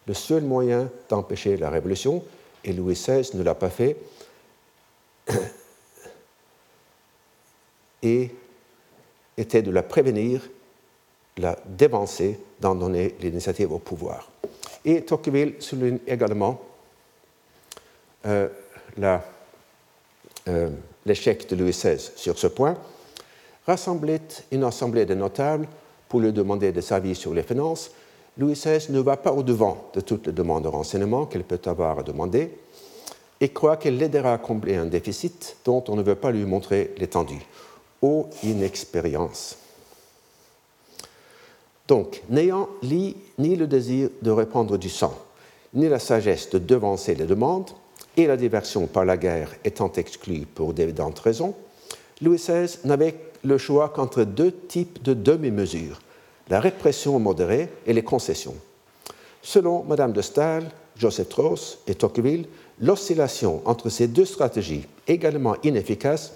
[0.07, 2.23] le seul moyen d'empêcher la révolution,
[2.63, 3.97] et Louis XVI ne l'a pas fait,
[8.01, 10.41] était de la prévenir,
[11.35, 14.31] la dévancer, d'en donner l'initiative au pouvoir.
[14.85, 16.61] Et Tocqueville souligne également
[18.25, 18.47] euh,
[20.47, 20.69] euh,
[21.05, 22.77] l'échec de Louis XVI sur ce point.
[23.67, 25.67] Rassemblait une assemblée de notables
[26.07, 27.91] pour lui demander des avis sur les finances.
[28.37, 31.99] Louis XVI ne va pas au-devant de toutes les demandes de renseignement qu'elle peut avoir
[31.99, 32.51] à demander
[33.41, 36.93] et croit qu'elle l'aidera à combler un déficit dont on ne veut pas lui montrer
[36.97, 37.45] l'étendue.
[38.01, 39.57] Ô inexpérience
[41.87, 45.13] Donc, n'ayant ni le désir de répandre du sang,
[45.73, 47.71] ni la sagesse de devancer les demandes,
[48.17, 51.53] et la diversion par la guerre étant exclue pour d'évidentes raisons,
[52.21, 55.99] Louis XVI n'avait le choix qu'entre deux types de demi-mesures,
[56.49, 58.55] la répression modérée et les concessions.
[59.41, 60.65] Selon Madame de Staël,
[60.97, 62.47] Joseph Strauss et Tocqueville,
[62.79, 66.33] l'oscillation entre ces deux stratégies également inefficaces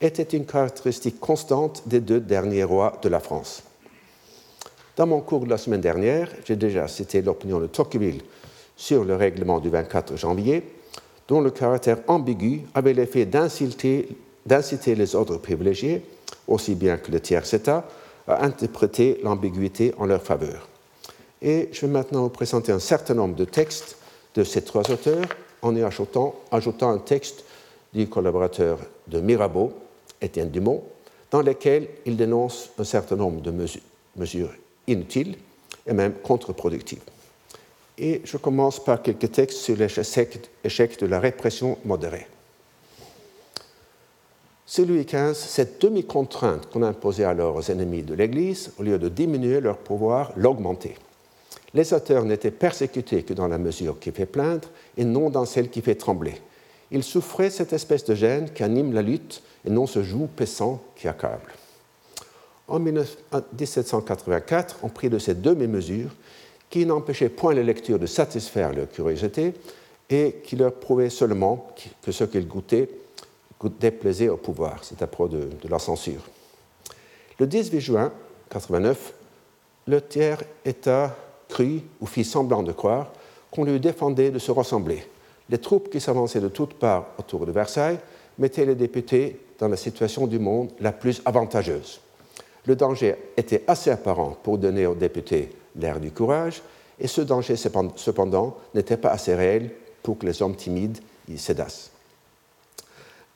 [0.00, 3.62] était une caractéristique constante des deux derniers rois de la France.
[4.96, 8.22] Dans mon cours de la semaine dernière, j'ai déjà cité l'opinion de Tocqueville
[8.76, 10.62] sur le règlement du 24 janvier,
[11.28, 14.08] dont le caractère ambigu avait l'effet d'inciter
[14.94, 16.02] les ordres privilégiés,
[16.50, 17.88] aussi bien que le tiers état,
[18.28, 20.68] à interpréter l'ambiguïté en leur faveur.
[21.40, 23.96] Et je vais maintenant vous présenter un certain nombre de textes
[24.34, 25.24] de ces trois auteurs
[25.62, 27.44] en y ajoutant, ajoutant un texte
[27.94, 29.72] du collaborateur de Mirabeau,
[30.20, 30.84] Étienne Dumont,
[31.30, 33.50] dans lesquels il dénonce un certain nombre de
[34.16, 34.52] mesures,
[34.86, 35.36] inutiles
[35.86, 37.02] et même contre-productives.
[37.98, 42.26] Et je commence par quelques textes sur l'échec de la répression modérée.
[44.72, 49.08] Sous Louis XV, cette demi-contrainte qu'on imposait alors aux ennemis de l'Église, au lieu de
[49.08, 50.94] diminuer leur pouvoir, l'augmentait.
[51.74, 55.70] Les auteurs n'étaient persécutés que dans la mesure qui fait plaindre et non dans celle
[55.70, 56.34] qui fait trembler.
[56.92, 60.80] Ils souffraient cette espèce de gêne qui anime la lutte et non ce joug paissant
[60.94, 61.52] qui accable.
[62.68, 66.14] En 1784, on prit de ces deux mesures
[66.68, 69.52] qui n'empêchaient point les lectures de satisfaire leur curiosité
[70.08, 72.88] et qui leur prouvaient seulement que ce qu'ils goûtaient
[73.68, 74.82] déplaisait au pouvoir.
[74.82, 76.22] C'est à propos de, de, la censure.
[77.38, 78.12] Le 18 juin
[78.50, 79.14] 89,
[79.86, 81.14] le tiers État
[81.48, 83.12] crut ou fit semblant de croire
[83.50, 85.04] qu'on lui défendait de se ressembler.
[85.48, 87.98] Les troupes qui s'avançaient de toutes parts autour de Versailles
[88.38, 92.00] mettaient les députés dans la situation du monde la plus avantageuse.
[92.66, 96.62] Le danger était assez apparent pour donner aux députés l'air du courage,
[96.98, 99.70] et ce danger, cependant, n'était pas assez réel
[100.02, 101.90] pour que les hommes timides y cédassent.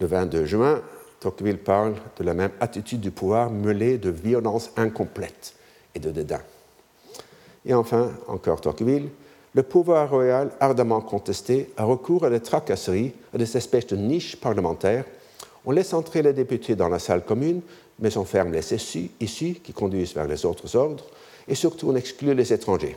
[0.00, 0.83] Le 22 juin,
[1.20, 5.54] Tocqueville parle de la même attitude du pouvoir mêlée de violence incomplète
[5.94, 6.40] et de dédain.
[7.64, 9.09] Et enfin, encore Tocqueville,
[9.54, 14.37] le pouvoir royal ardemment contesté a recours à des tracasseries, à des espèces de niches
[14.37, 15.04] parlementaires.
[15.64, 17.62] On laisse entrer les députés dans la salle commune,
[18.00, 21.04] mais on ferme les issues qui conduisent vers les autres ordres,
[21.46, 22.96] et surtout on exclut les étrangers.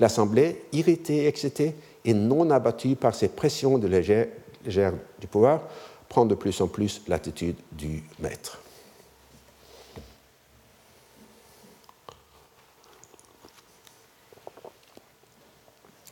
[0.00, 4.28] L'Assemblée, irritée, excitée et non abattue par ces pressions de légère,
[5.20, 5.62] du pouvoir,
[6.08, 8.60] prend de plus en plus l'attitude du maître.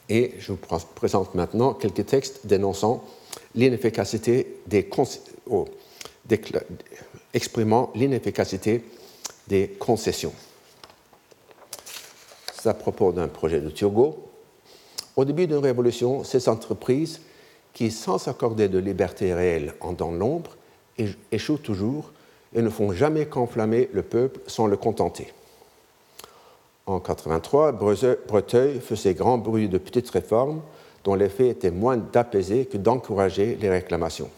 [0.09, 0.59] Et je vous
[0.95, 3.05] présente maintenant quelques textes dénonçant
[3.55, 4.89] l'inefficacité des
[5.51, 5.67] oh,
[7.35, 8.85] exprimant l'inefficacité
[9.49, 10.33] des concessions.
[12.55, 14.31] C'est à propos d'un projet de Turgot.
[15.17, 17.21] Au début d'une révolution, ces entreprises
[17.77, 20.57] qui, sans s'accorder de liberté réelle en dans l'ombre,
[21.31, 22.11] échouent toujours
[22.55, 25.31] et ne font jamais qu'enflammer le peuple sans le contenter.
[26.87, 30.63] En 83, Breteuil faisait grand bruit de petites réformes
[31.05, 34.31] dont l'effet était moins d'apaiser que d'encourager les réclamations.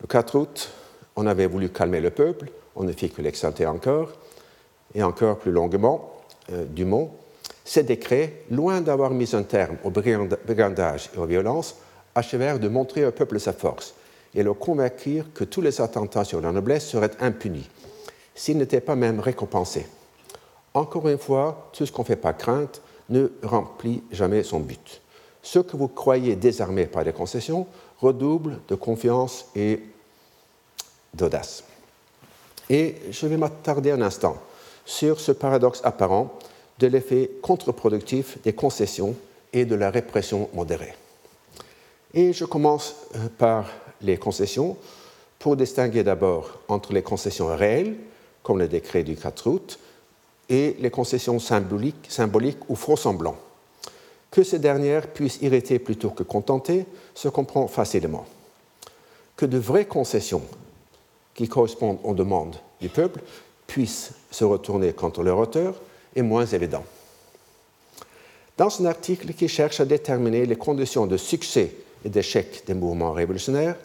[0.00, 0.70] Le 4 août,
[1.14, 4.10] on avait voulu calmer le peuple, on ne fit que l'exalter encore,
[4.96, 6.12] et encore plus longuement,
[6.52, 7.12] euh, Dumont,
[7.64, 11.76] ces décrets, loin d'avoir mis un terme au brigandage et aux violences,
[12.14, 13.94] achevèrent de montrer au peuple sa force
[14.34, 17.68] et le convaincre que tous les attentats sur la noblesse seraient impunis,
[18.34, 19.86] s'ils n'étaient pas même récompensés.
[20.74, 25.00] Encore une fois, tout ce qu'on ne fait pas crainte ne remplit jamais son but.
[25.42, 27.66] Ceux que vous croyez désarmés par des concessions
[28.00, 29.82] redoublent de confiance et
[31.12, 31.64] d'audace.
[32.70, 34.36] Et je vais m'attarder un instant
[34.84, 36.32] sur ce paradoxe apparent
[36.78, 39.14] de l'effet contre-productif des concessions
[39.52, 40.94] et de la répression modérée.
[42.14, 43.68] Et je commence euh, par
[44.00, 44.76] les concessions
[45.40, 47.96] pour distinguer d'abord entre les concessions réelles,
[48.42, 49.78] comme le décret du 4 août,
[50.48, 52.10] et les concessions symboliques,
[52.68, 53.36] ou faux semblants.
[54.30, 58.26] Que ces dernières puissent irriter plutôt que contenter se comprend facilement.
[59.36, 60.42] Que de vraies concessions
[61.34, 63.20] qui correspondent aux demandes du peuple
[63.66, 65.74] puissent se retourner contre leur auteur
[66.14, 66.84] est moins évident.
[68.56, 73.12] Dans un article qui cherche à déterminer les conditions de succès et d'échec des mouvements
[73.12, 73.76] révolutionnaires,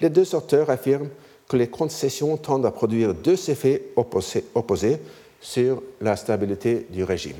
[0.00, 1.10] les deux auteurs affirment
[1.48, 4.98] que les concessions tendent à produire deux effets opposés
[5.40, 7.36] sur la stabilité du régime.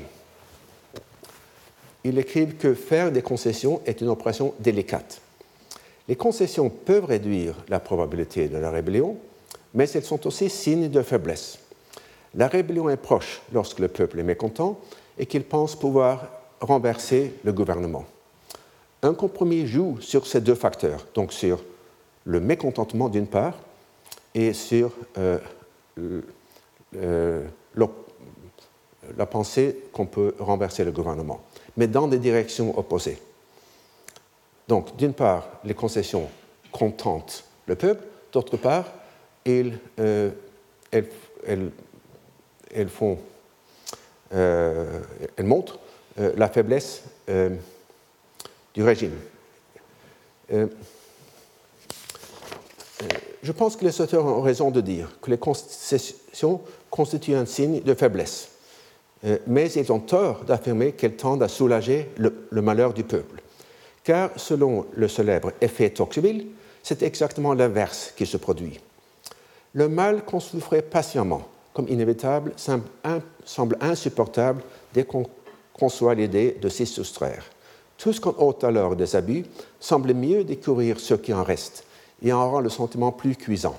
[2.03, 5.21] Ils écrivent que faire des concessions est une opération délicate.
[6.07, 9.17] Les concessions peuvent réduire la probabilité de la rébellion,
[9.73, 11.59] mais elles sont aussi signes de faiblesse.
[12.35, 14.79] La rébellion est proche lorsque le peuple est mécontent
[15.17, 16.29] et qu'il pense pouvoir
[16.61, 18.05] renverser le gouvernement.
[19.01, 21.63] Un compromis joue sur ces deux facteurs, donc sur
[22.25, 23.55] le mécontentement d'une part
[24.35, 25.39] et sur euh,
[29.17, 31.41] la pensée qu'on peut renverser le gouvernement,
[31.77, 33.19] mais dans des directions opposées.
[34.67, 36.29] Donc, d'une part, les concessions
[36.71, 38.85] contentent le peuple, d'autre part,
[39.45, 40.29] elles, euh,
[42.87, 43.17] font,
[44.33, 44.99] euh,
[45.37, 45.79] elles montrent
[46.19, 47.03] euh, la faiblesse
[48.83, 49.13] régime.
[53.41, 57.81] je pense que les auteurs ont raison de dire que les concessions constituent un signe
[57.81, 58.49] de faiblesse.
[59.25, 63.41] Euh, mais ils ont tort d'affirmer qu'elles tendent à soulager le, malheur du peuple.
[64.03, 66.47] Car selon le célèbre effet Tocqueville,
[66.83, 68.79] c'est exactement l'inverse qui se produit.
[69.73, 74.63] Le mal qu'on souffrait patiemment comme inévitable semble insupportable
[74.93, 75.25] dès qu'on
[75.73, 77.43] conçoit l'idée de s'y soustraire.
[77.99, 79.45] Tout ce qu'on ôte alors des abus
[79.79, 81.83] semble mieux découvrir ce qui en reste
[82.23, 83.77] et en rend le sentiment plus cuisant.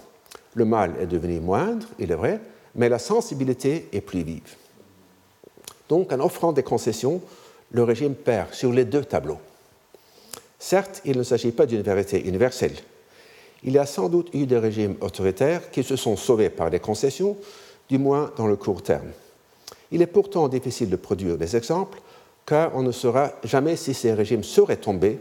[0.55, 2.41] Le mal est devenu moindre, il est vrai,
[2.75, 4.57] mais la sensibilité est plus vive.
[5.89, 7.23] Donc, en offrant des concessions,
[7.73, 9.39] le régime perd sur les deux tableaux.
[10.59, 12.77] Certes, il ne s'agit pas d'une vérité universelle.
[13.64, 16.81] Il y a sans doute eu des régimes autoritaires qui se sont sauvés par des
[16.81, 17.39] concessions,
[17.89, 19.11] du moins dans le court terme.
[19.91, 22.01] Il est pourtant difficile de produire des exemples,
[22.51, 25.20] car on ne saura jamais si ces régimes seraient tombés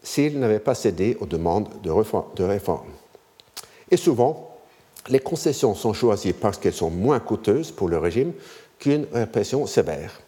[0.00, 2.86] s'ils n'avaient pas cédé aux demandes de réforme.
[3.90, 4.56] Et souvent,
[5.08, 8.32] les concessions sont choisies parce qu'elles sont moins coûteuses pour le régime
[8.78, 10.20] qu'une répression sévère.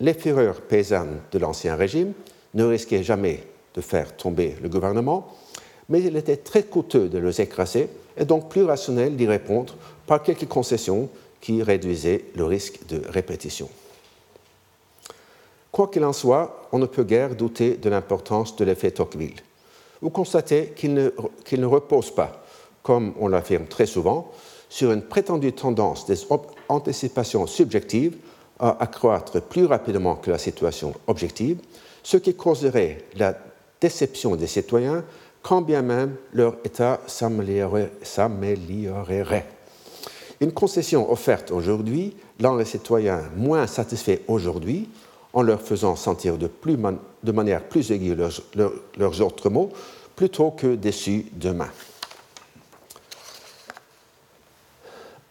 [0.00, 2.12] Les fureurs paysannes de l'Ancien Régime
[2.54, 3.44] ne risquaient jamais
[3.76, 5.28] de faire tomber le gouvernement,
[5.88, 9.76] mais il était très coûteux de les écraser et donc plus rationnel d'y répondre
[10.08, 11.08] par quelques concessions
[11.40, 13.68] qui réduisaient le risque de répétition.
[15.78, 19.40] Quoi qu'il en soit, on ne peut guère douter de l'importance de l'effet Tocqueville.
[20.02, 21.10] Vous constatez qu'il ne,
[21.52, 22.42] ne, repose pas,
[22.82, 24.32] comme on l'affirme très souvent,
[24.68, 26.18] sur une prétendue tendance des
[26.68, 28.16] anticipations subjectives
[28.58, 31.60] à accroître plus rapidement que la situation objective,
[32.02, 33.38] ce qui causerait la
[33.80, 35.04] déception des citoyens
[35.42, 39.46] quand bien même leur état s'améliorerait.
[40.40, 44.88] Une concession offerte aujourd'hui rend les citoyens moins satisfaits aujourd'hui
[45.32, 48.40] en leur faisant sentir de, manière plus aiguë leurs,
[48.96, 49.70] leurs, autres mots
[50.16, 51.70] plutôt que déçus demain.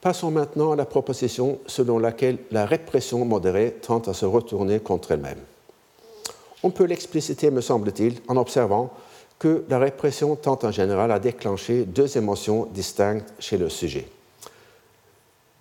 [0.01, 5.11] Passons maintenant à la proposition selon laquelle la répression modérée tente à se retourner contre
[5.11, 5.41] elle-même.
[6.63, 8.93] On peut l'expliciter, me semble-t-il, en observant
[9.39, 14.07] que la répression tente en général à déclencher deux émotions distinctes chez le sujet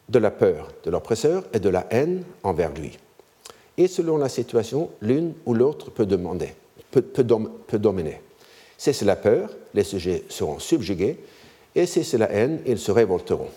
[0.09, 2.97] de la peur de l'oppresseur et de la haine envers lui.
[3.79, 6.55] Et selon la situation, l'une ou l'autre peut, demander,
[6.91, 8.20] peut, dominer.
[8.79, 11.18] Si c'est la peur, les sujets seront subjugués,
[11.74, 13.49] et si c'est la haine, ils se révolteront.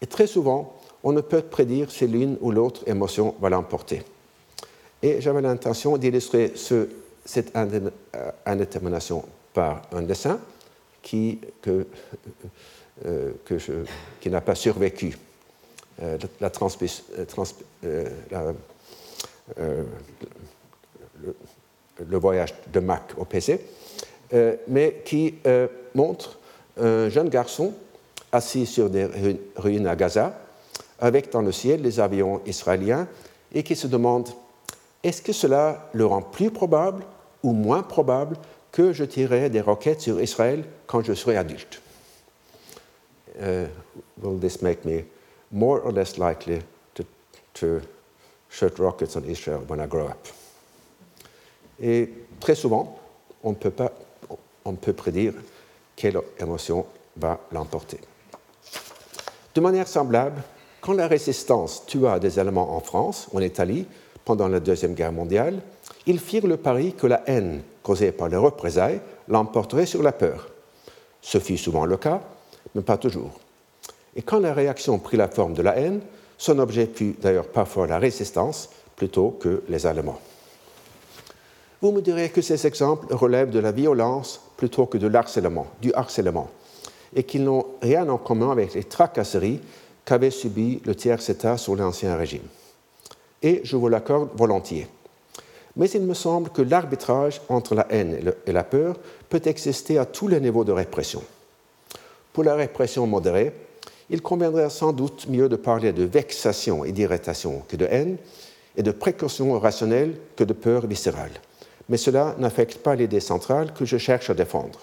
[0.00, 4.02] Et très souvent, on ne peut prédire si l'une ou l'autre émotion va l'emporter.
[5.02, 6.88] Et j'avais l'intention d'illustrer ce,
[7.24, 7.90] cette euh,
[8.46, 10.40] indétermination par un dessin
[11.02, 11.38] qui,
[11.68, 11.84] euh,
[14.26, 15.16] n'a pas survécu
[16.02, 16.50] euh, la,
[17.84, 18.52] euh,
[19.56, 19.84] le,
[22.18, 23.60] voyage de Mac au PC,
[24.68, 25.34] mais qui
[25.94, 26.38] montre
[26.80, 27.72] un jeune garçon
[28.32, 29.08] assis sur des
[29.56, 30.38] ruines à Gaza,
[30.98, 33.06] avec dans le ciel les avions israéliens,
[33.52, 34.28] et qui se demande
[35.02, 37.04] est-ce que cela le rend plus probable
[37.42, 38.36] ou moins probable
[38.72, 41.80] que je tirerai des roquettes sur Israël quand je serai adulte?
[44.22, 45.04] Will this make me
[45.52, 46.60] more or less likely
[47.54, 47.80] to
[48.54, 50.28] shoot rockets on Israel when I grow up?
[51.80, 52.98] Et très souvent,
[53.42, 53.92] on peut, pas,
[54.64, 55.34] on peut prédire
[55.96, 56.86] quelle émotion
[57.16, 57.98] va l'emporter.
[59.54, 60.42] De manière semblable,
[60.80, 63.86] quand la résistance tua des Allemands en France, en Italie,
[64.24, 65.60] pendant la Deuxième Guerre mondiale,
[66.06, 70.48] ils firent le pari que la haine causée par les représailles l'emporterait sur la peur.
[71.20, 72.20] Ce fut souvent le cas,
[72.74, 73.32] mais pas toujours.
[74.16, 76.00] Et quand la réaction prit la forme de la haine,
[76.38, 80.20] son objet fut d'ailleurs parfois la résistance plutôt que les Allemands.
[81.80, 85.92] Vous me direz que ces exemples relèvent de la violence plutôt que de l'harcèlement, du
[85.92, 86.48] harcèlement,
[87.14, 89.60] et qu'ils n'ont rien en commun avec les tracasseries
[90.04, 92.46] qu'avait subies le tiers-État sous l'Ancien Régime.
[93.42, 94.88] Et je vous l'accorde volontiers
[95.76, 98.96] mais il me semble que l'arbitrage entre la haine et la peur
[99.28, 101.22] peut exister à tous les niveaux de répression.
[102.32, 103.52] Pour la répression modérée,
[104.10, 108.16] il conviendrait sans doute mieux de parler de vexation et d'irritation que de haine,
[108.76, 111.30] et de précaution rationnelle que de peur viscérale.
[111.88, 114.80] Mais cela n'affecte pas l'idée centrale que je cherche à défendre.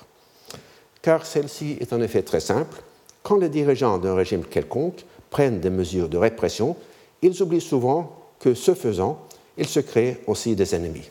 [1.01, 2.81] Car celle-ci est en effet très simple.
[3.23, 6.75] Quand les dirigeants d'un régime quelconque prennent des mesures de répression,
[7.21, 9.19] ils oublient souvent que, ce faisant,
[9.57, 11.09] il se crée aussi des ennemis.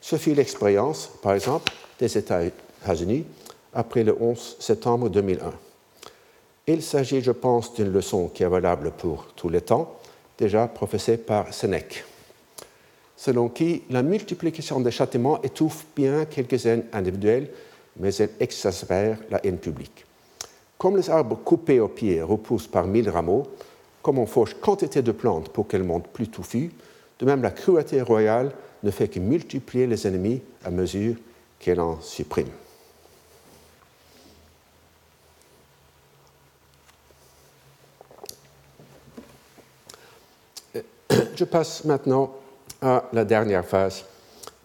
[0.00, 3.24] Ce fut l'expérience, par exemple, des États-Unis
[3.74, 5.52] après le 11 septembre 2001.
[6.68, 9.94] Il s'agit, je pense, d'une leçon qui est valable pour tous les temps,
[10.36, 12.04] déjà professée par Sénèque,
[13.16, 17.50] selon qui la multiplication des châtiments étouffe bien quelques haines individuelles,
[17.98, 20.04] mais elle exacerbe la haine publique.
[20.76, 23.46] Comme les arbres coupés au pied repoussent par mille rameaux,
[24.02, 26.72] comme on fauche quantité de plantes pour qu'elles montent plus touffues,
[27.18, 28.52] de même, la cruauté royale
[28.82, 31.14] ne fait que multiplier les ennemis à mesure
[31.60, 32.50] qu'elle en supprime.
[41.34, 42.34] Je passe maintenant
[42.82, 44.04] à la dernière phase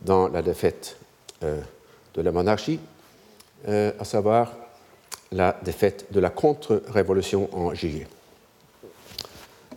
[0.01, 0.97] dans la défaite
[1.43, 1.61] euh,
[2.13, 2.79] de la monarchie,
[3.67, 4.53] euh, à savoir
[5.31, 8.07] la défaite de la contre-révolution en juillet.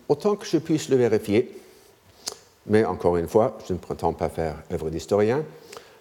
[0.08, 1.60] Autant que je puisse le vérifier,
[2.66, 5.44] mais encore une fois, je ne prétends pas faire œuvre d'historien,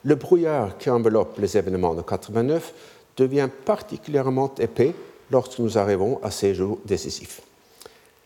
[0.04, 2.74] le brouillard qui enveloppe les événements de 89
[3.18, 4.94] devient particulièrement épais
[5.30, 7.42] lorsque nous arrivons à ces jours décisifs.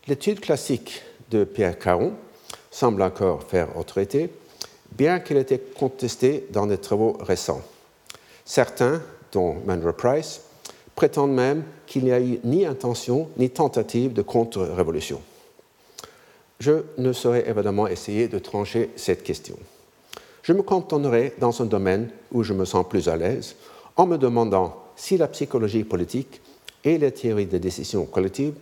[0.06, 2.14] L'étude classique de Pierre Caron
[2.70, 4.30] semble encore faire autorité,
[4.92, 7.62] bien qu'elle ait été contestée dans des travaux récents.
[8.44, 9.02] Certains,
[9.32, 10.40] dont Monroe Price,
[10.94, 15.20] prétendent même qu'il n'y a eu ni intention ni tentative de contre-révolution.
[16.60, 19.56] Je ne saurais évidemment essayer de trancher cette question.
[20.42, 23.54] Je me contenterai dans un domaine où je me sens plus à l'aise
[23.96, 26.40] en me demandant si la psychologie politique
[26.84, 28.54] et les théories de décision collective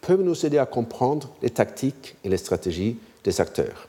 [0.00, 3.88] peuvent nous aider à comprendre les tactiques et les stratégies des acteurs.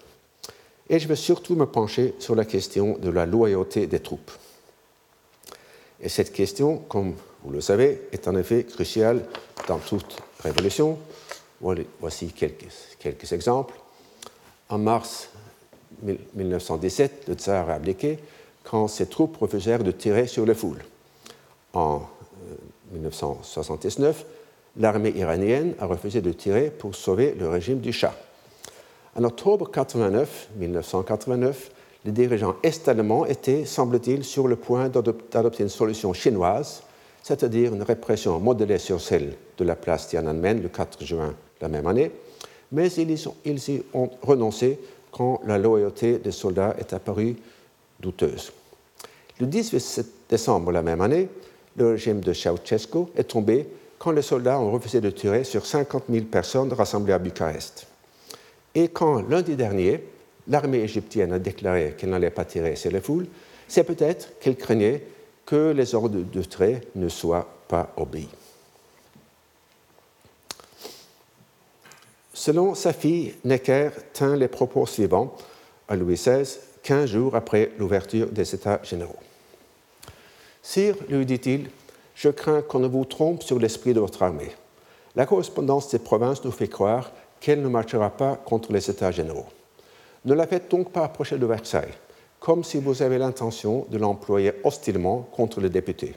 [0.90, 4.32] Et je vais surtout me pencher sur la question de la loyauté des troupes.
[6.02, 9.26] Et cette question, comme vous le savez, est en effet cruciale
[9.68, 10.98] dans toute révolution.
[12.00, 12.68] Voici quelques,
[13.00, 13.74] quelques exemples.
[14.70, 15.30] En mars
[16.04, 18.20] 1917, le tsar a abdiqué
[18.64, 20.84] quand ses troupes refusèrent de tirer sur les foules.
[21.74, 22.02] En
[22.92, 24.24] 1969, euh,
[24.78, 28.16] l'armée iranienne a refusé de tirer pour sauver le régime du Shah.
[29.18, 31.72] En octobre 89, 1989,
[32.04, 36.84] les dirigeants est-allemands étaient, semble-t-il, sur le point d'adopter une solution chinoise,
[37.24, 41.88] c'est-à-dire une répression modélée sur celle de la place Tiananmen le 4 juin la même
[41.88, 42.12] année,
[42.74, 44.80] mais ils y, ils y ont renoncé
[45.12, 47.38] quand la loyauté des soldats est apparue
[48.02, 48.52] douteuse.
[49.40, 51.30] Le 18 décembre la même année,
[51.78, 53.66] le régime de Ceausescu est tombé
[53.98, 57.88] quand les soldats ont refusé de tirer sur 50 000 personnes rassemblées à Bucarest.
[58.76, 60.04] Et quand lundi dernier,
[60.48, 63.28] l'armée égyptienne a déclaré qu'elle n'allait pas tirer sur les foules,
[63.68, 65.02] c'est peut-être qu'elle craignait
[65.46, 68.30] que les ordres de trait ne soient pas obéis.
[72.34, 75.36] Selon sa fille, Necker tint les propos suivants
[75.88, 79.16] à Louis XVI, 15 jours après l'ouverture des États généraux.
[80.62, 81.70] Sire, lui dit-il,
[82.14, 84.52] je crains qu'on ne vous trompe sur l'esprit de votre armée.
[85.16, 87.12] La correspondance des provinces nous fait croire
[87.46, 89.46] qu'elle ne marchera pas contre les États généraux.
[90.26, 91.94] Ne la faites donc pas approcher de Versailles,
[92.40, 96.16] comme si vous avez l'intention de l'employer hostilement contre les députés.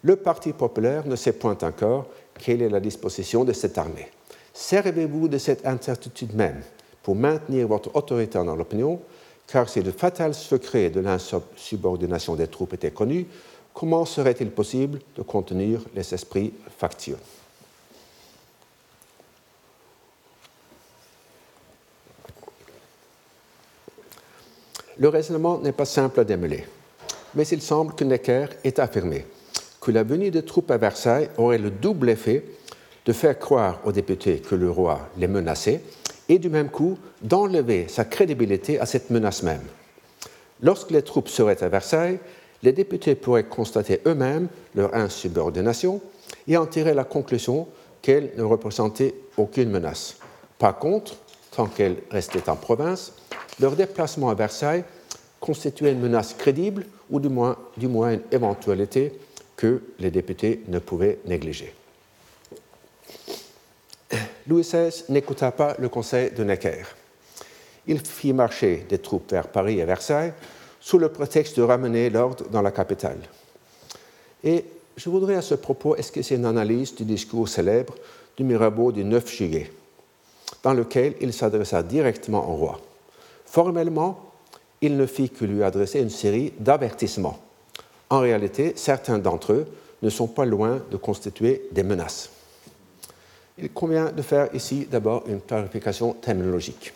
[0.00, 2.06] Le Parti populaire ne sait point encore
[2.38, 4.08] quelle est la disposition de cette armée.
[4.54, 6.62] Servez-vous de cette incertitude même
[7.02, 8.98] pour maintenir votre autorité dans l'opinion,
[9.46, 13.26] car si le fatal secret de l'insubordination des troupes était connu,
[13.74, 17.18] comment serait-il possible de contenir les esprits factieux?
[24.98, 26.64] Le raisonnement n'est pas simple à démêler,
[27.34, 29.26] mais il semble que Necker ait affirmé
[29.80, 32.44] que la venue des troupes à Versailles aurait le double effet
[33.04, 35.80] de faire croire aux députés que le roi les menaçait
[36.28, 39.62] et du même coup d'enlever sa crédibilité à cette menace même.
[40.62, 42.18] Lorsque les troupes seraient à Versailles,
[42.62, 46.00] les députés pourraient constater eux-mêmes leur insubordination
[46.48, 47.68] et en tirer la conclusion
[48.02, 50.16] qu'elles ne représentaient aucune menace.
[50.58, 51.14] Par contre,
[51.54, 53.12] tant qu'elles restaient en province,
[53.60, 54.84] leur déplacement à Versailles
[55.40, 59.12] constituait une menace crédible ou du moins, une éventualité
[59.56, 61.72] que les députés ne pouvaient négliger.
[64.46, 66.84] Louis XVI n'écouta pas le conseil de Necker.
[67.86, 70.32] Il fit marcher des troupes vers Paris et Versailles
[70.80, 73.18] sous le prétexte de ramener l'ordre dans la capitale.
[74.44, 74.64] Et
[74.96, 77.94] je voudrais à ce propos esquisser une analyse du discours célèbre
[78.36, 79.72] du Mirabeau du 9 juillet,
[80.62, 82.80] dans lequel il s'adressa directement au roi.
[83.56, 84.20] Formellement,
[84.82, 87.38] il ne fit que lui adresser une série d'avertissements.
[88.10, 89.66] En réalité, certains d'entre eux
[90.02, 92.28] ne sont pas loin de constituer des menaces.
[93.56, 96.92] Il convient de faire ici d'abord une clarification terminologique.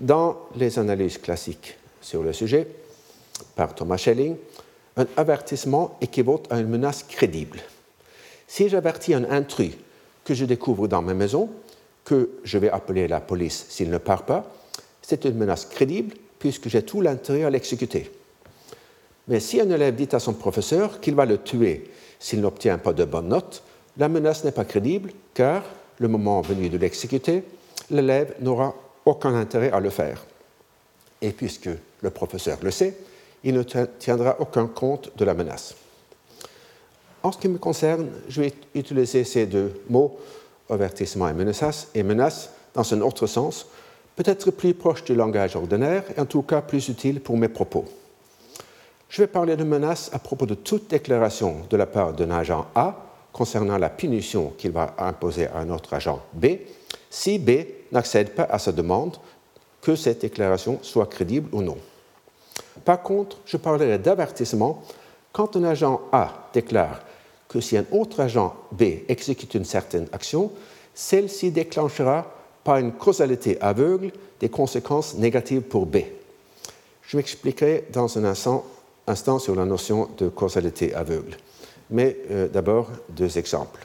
[0.00, 2.66] Dans les analyses classiques sur le sujet,
[3.54, 4.34] par Thomas Schelling,
[4.96, 7.60] un avertissement équivaut à une menace crédible.
[8.48, 9.74] Si j'avertis un intrus
[10.24, 11.48] que je découvre dans ma maison,
[12.04, 14.52] que je vais appeler la police s'il ne part pas,
[15.10, 18.12] c'est une menace crédible puisque j'ai tout l'intérêt à l'exécuter.
[19.26, 21.90] Mais si un élève dit à son professeur qu'il va le tuer
[22.20, 23.64] s'il n'obtient pas de bonnes notes,
[23.98, 25.64] la menace n'est pas crédible car,
[25.98, 27.42] le moment venu de l'exécuter,
[27.90, 28.72] l'élève n'aura
[29.04, 30.24] aucun intérêt à le faire.
[31.20, 31.70] Et puisque
[32.02, 32.96] le professeur le sait,
[33.42, 35.74] il ne tiendra aucun compte de la menace.
[37.24, 40.18] En ce qui me concerne, je vais utiliser ces deux mots,
[40.70, 43.66] avertissement et menace, et menace dans un autre sens,
[44.16, 47.84] peut-être plus proche du langage ordinaire et en tout cas plus utile pour mes propos.
[49.08, 52.66] Je vais parler de menace à propos de toute déclaration de la part d'un agent
[52.74, 52.96] A
[53.32, 56.46] concernant la punition qu'il va imposer à un autre agent B
[57.10, 57.50] si B
[57.90, 59.16] n'accède pas à sa demande
[59.82, 61.78] que cette déclaration soit crédible ou non.
[62.84, 64.82] Par contre, je parlerai d'avertissement
[65.32, 67.00] quand un agent A déclare
[67.48, 70.52] que si un autre agent B exécute une certaine action,
[70.94, 72.32] celle-ci déclenchera
[72.64, 75.98] par une causalité aveugle des conséquences négatives pour B.
[77.02, 78.64] Je m'expliquerai dans un instant,
[79.40, 81.36] sur la notion de causalité aveugle.
[81.90, 83.84] Mais euh, d'abord, deux exemples.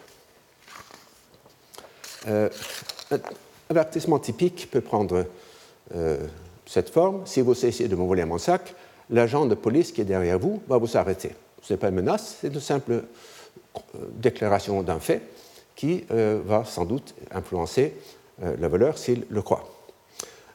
[2.27, 2.49] Euh,
[3.09, 3.19] un
[3.69, 5.25] avertissement typique peut prendre
[5.95, 6.17] euh,
[6.67, 7.25] cette forme.
[7.25, 8.75] Si vous essayez de me voler mon sac,
[9.09, 11.31] l'agent de police qui est derrière vous va vous arrêter.
[11.63, 13.05] Ce n'est pas une menace, c'est une simple
[14.11, 15.23] déclaration d'un fait
[15.75, 17.93] qui va sans doute influencer
[18.41, 19.67] le voleur s'il le croit.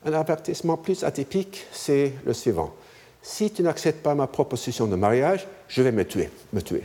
[0.04, 2.72] Un avertissement plus atypique, c'est le suivant.
[3.22, 6.30] Si tu n'acceptes pas ma proposition de mariage, je vais me tuer.
[6.52, 6.82] Me tuer.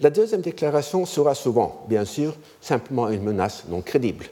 [0.00, 4.26] La deuxième déclaration sera souvent, bien sûr, simplement une menace non crédible.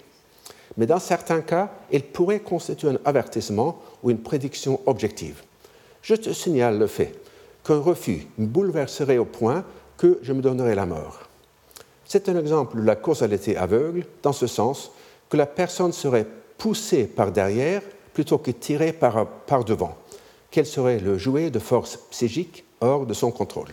[0.77, 5.43] Mais dans certains cas, elle pourrait constituer un avertissement ou une prédiction objective.
[6.01, 7.15] Je te signale le fait
[7.65, 9.65] qu'un refus me bouleverserait au point
[9.99, 11.29] que je me donnerais la mort.
[12.07, 14.91] C'est un exemple de la causalité aveugle, dans ce sens
[15.33, 16.27] que la personne serait
[16.59, 17.81] poussée par derrière
[18.13, 19.97] plutôt que tirée par, par devant.
[20.51, 23.71] Quel serait le jouet de force psychique hors de son contrôle?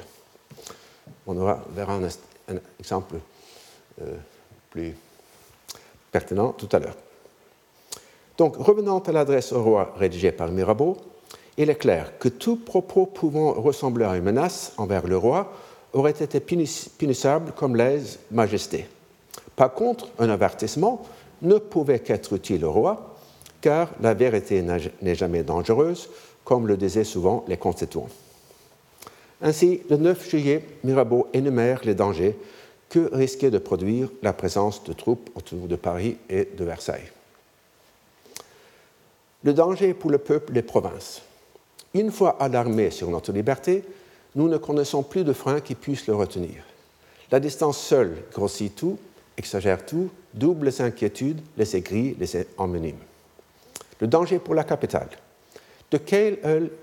[1.28, 1.34] On
[1.76, 3.18] verra un, exemple
[4.02, 4.16] euh,
[4.70, 4.96] plus
[6.10, 6.96] pertinent tout à l'heure.
[8.38, 10.96] Donc, revenant à l'adresse au roi rédigée par Mirabeau,
[11.58, 15.52] il est clair que tout propos pouvant ressembler à une menace envers le roi
[15.92, 18.88] aurait été punissable comme lèse-majesté.
[19.58, 21.06] Par contre, un avertissement
[21.42, 23.16] ne pouvait qu'être utile au roi,
[23.62, 24.64] car la vérité
[25.02, 26.10] n'est jamais dangereuse,
[26.44, 28.10] comme le disaient souvent les constituants.
[29.42, 32.36] Ainsi, le 9 juillet, Mirabeau énumère les dangers
[32.90, 37.12] que risquait de produire la présence de troupes autour de Paris et de Versailles.
[39.44, 41.22] Le danger pour le peuple des provinces.
[41.94, 43.84] Une fois alarmés sur notre liberté,
[44.36, 46.64] nous ne connaissons plus de frein qui puisse le retenir.
[47.32, 48.98] La distance seule grossit tout,
[49.38, 52.98] exagère tout, double les inquiétudes, les aigris, les envenime.
[54.00, 55.10] Le danger pour la capitale.
[55.92, 56.38] De quel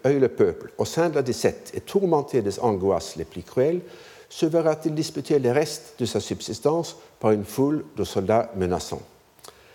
[0.05, 3.81] œil le peuple, au sein de la 17 et tourmenté des angoisses les plus cruelles,
[4.29, 9.03] se verra-t-il disputer les restes de sa subsistance par une foule de soldats menaçants?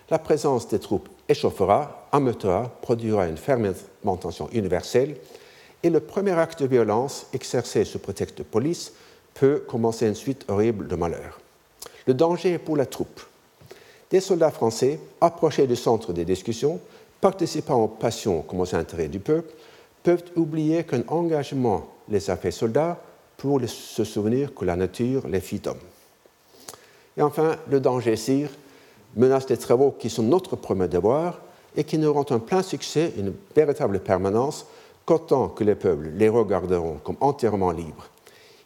[0.09, 5.15] La présence des troupes échauffera, ameutera, produira une fermentation universelle,
[5.83, 8.91] et le premier acte de violence exercé sous prétexte de police
[9.33, 11.39] peut commencer une suite horrible de malheurs.
[12.05, 13.21] Le danger pour la troupe.
[14.11, 16.79] Des soldats français, approchés du centre des discussions,
[17.21, 19.53] participant aux passions comme aux intérêts du peuple,
[20.03, 22.99] peuvent oublier qu'un engagement les a fait soldats
[23.37, 25.77] pour se souvenir que la nature les fit hommes.
[27.15, 28.49] Et enfin, le danger sire
[29.15, 31.39] menace des travaux qui sont notre premier devoir
[31.75, 34.65] et qui n'auront un plein succès, une véritable permanence,
[35.05, 38.09] qu'autant que les peuples les regarderont comme entièrement libres.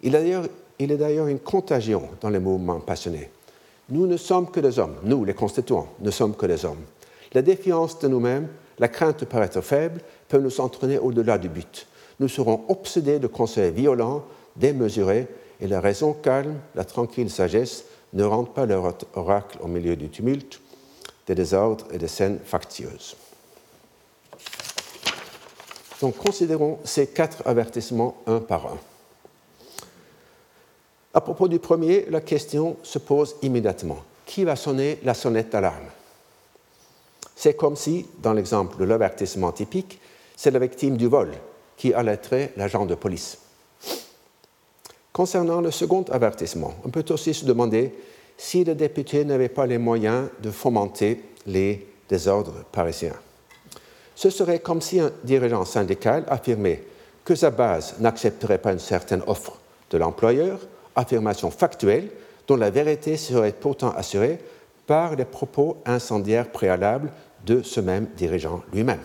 [0.01, 3.29] Il est d'ailleurs une contagion dans les mouvements passionnés.
[3.89, 6.83] Nous ne sommes que des hommes, nous les constituants ne sommes que des hommes.
[7.33, 8.47] La défiance de nous-mêmes,
[8.79, 11.87] la crainte de paraître faible, peuvent nous entraîner au-delà du but.
[12.19, 14.23] Nous serons obsédés de conseils violents,
[14.55, 15.27] démesurés,
[15.61, 20.09] et la raison calme, la tranquille sagesse ne rendent pas leur oracle au milieu du
[20.09, 20.61] tumulte,
[21.27, 23.15] des désordres et des scènes factieuses.
[26.01, 28.77] Donc considérons ces quatre avertissements un par un.
[31.15, 33.99] À propos du premier, la question se pose immédiatement.
[34.25, 35.87] Qui va sonner la sonnette d'alarme?
[37.37, 40.01] C'est comme si, dans l'exemple de l'avertissement typique,
[40.35, 41.31] c'est la victime du vol
[41.77, 43.37] qui alerterait l'agent de police.
[45.13, 47.93] Concernant le second avertissement, on peut aussi se demander
[48.37, 53.15] si le député n'avait pas les moyens de fomenter les désordres parisiens.
[54.15, 56.83] Ce serait comme si un dirigeant syndical affirmait
[57.23, 59.57] que sa base n'accepterait pas une certaine offre
[59.91, 60.59] de l'employeur,
[60.95, 62.09] affirmation factuelle
[62.47, 64.39] dont la vérité serait pourtant assurée
[64.87, 67.11] par les propos incendiaires préalables
[67.45, 69.01] de ce même dirigeant lui-même.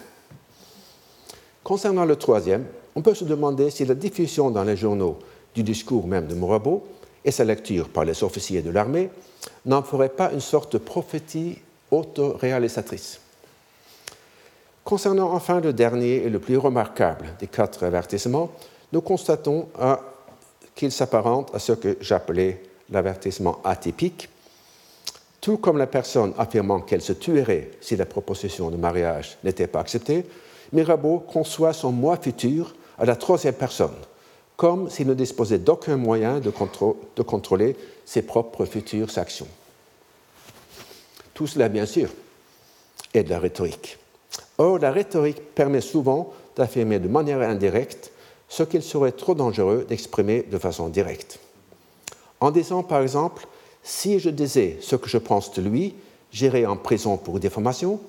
[1.65, 2.65] Concernant le troisième,
[2.95, 5.19] on peut se demander si la diffusion dans les journaux
[5.55, 6.87] du discours même de Mirabeau
[7.25, 9.11] et sa lecture par les officiers de l'armée
[9.67, 11.59] n'en ferait pas une sorte de prophétie
[11.91, 13.21] autoréalisatrice.
[14.85, 18.51] Concernant enfin le dernier et le plus remarquable des quatre avertissements,
[18.93, 19.69] nous constatons
[20.81, 24.31] qu'il s'apparente à ce que j'appelais l'avertissement atypique,
[25.43, 29.81] tout comme la personne affirmant qu'elle se tuerait si la proposition de mariage n'était pas
[29.81, 30.25] acceptée,
[30.73, 33.95] Mirabeau conçoit son moi futur à la troisième personne,
[34.57, 36.51] comme s'il ne disposait d'aucun moyen de,
[37.17, 37.77] de, contrôler
[38.07, 39.49] ses propres futures actions.
[41.35, 42.09] Tout cela, bien sûr,
[43.13, 43.99] est de la rhétorique.
[44.57, 48.13] Or, la rhétorique permet souvent d'affirmer de manière indirecte
[48.51, 51.39] ce qu'il serait trop dangereux d'exprimer de façon directe.
[52.41, 53.47] En disant par exemple,
[53.83, 55.95] si je disais ce que je pense de lui,
[56.33, 58.01] j'irai en prison pour déformation,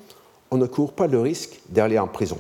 [0.50, 2.39] on ne court pas le risque d'aller en prison.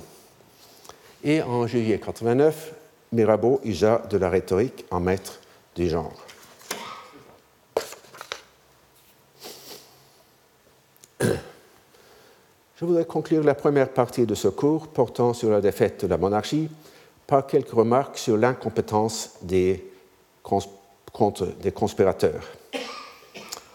[1.23, 2.73] Et en juillet 89,
[3.11, 5.39] Mirabeau usa de la rhétorique en maître
[5.75, 6.13] du genre.
[11.19, 16.17] Je voudrais conclure la première partie de ce cours portant sur la défaite de la
[16.17, 16.67] monarchie
[17.31, 19.85] par quelques remarques sur l'incompétence des,
[21.63, 22.43] des conspirateurs.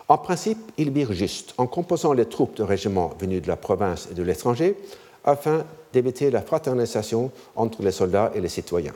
[0.09, 4.09] En principe, ils virent juste en composant les troupes de régiments venus de la province
[4.11, 4.77] et de l'étranger
[5.25, 8.93] afin d'éviter la fraternisation entre les soldats et les citoyens.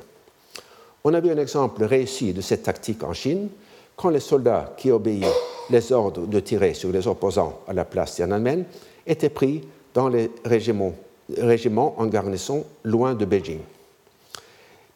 [1.04, 3.48] On a vu un exemple réussi de cette tactique en Chine
[3.96, 5.26] quand les soldats qui obéissaient
[5.70, 8.66] les ordres de tirer sur les opposants à la place Tiananmen
[9.06, 10.92] étaient pris dans les régiments,
[11.38, 13.60] régiments en garnison loin de Beijing.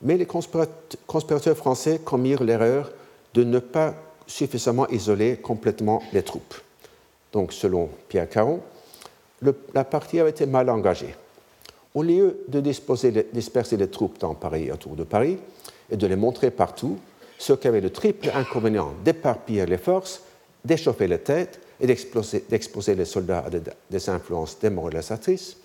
[0.04, 2.92] Mais les conspirateurs français commirent l'erreur
[3.32, 3.94] de ne pas
[4.26, 6.54] suffisamment isoler complètement les troupes.
[7.32, 8.60] Donc, selon Pierre Caron,
[9.74, 11.14] la partie avait été mal engagée.
[11.94, 15.38] Au lieu de disperser les troupes dans Paris et autour de Paris
[15.90, 16.98] et de les montrer partout,
[17.38, 20.22] ce qui avait le triple inconvénient d'éparpiller les forces,
[20.64, 23.50] d'échauffer les têtes et d'exposer les soldats à
[23.90, 25.56] des influences démoralisatrices,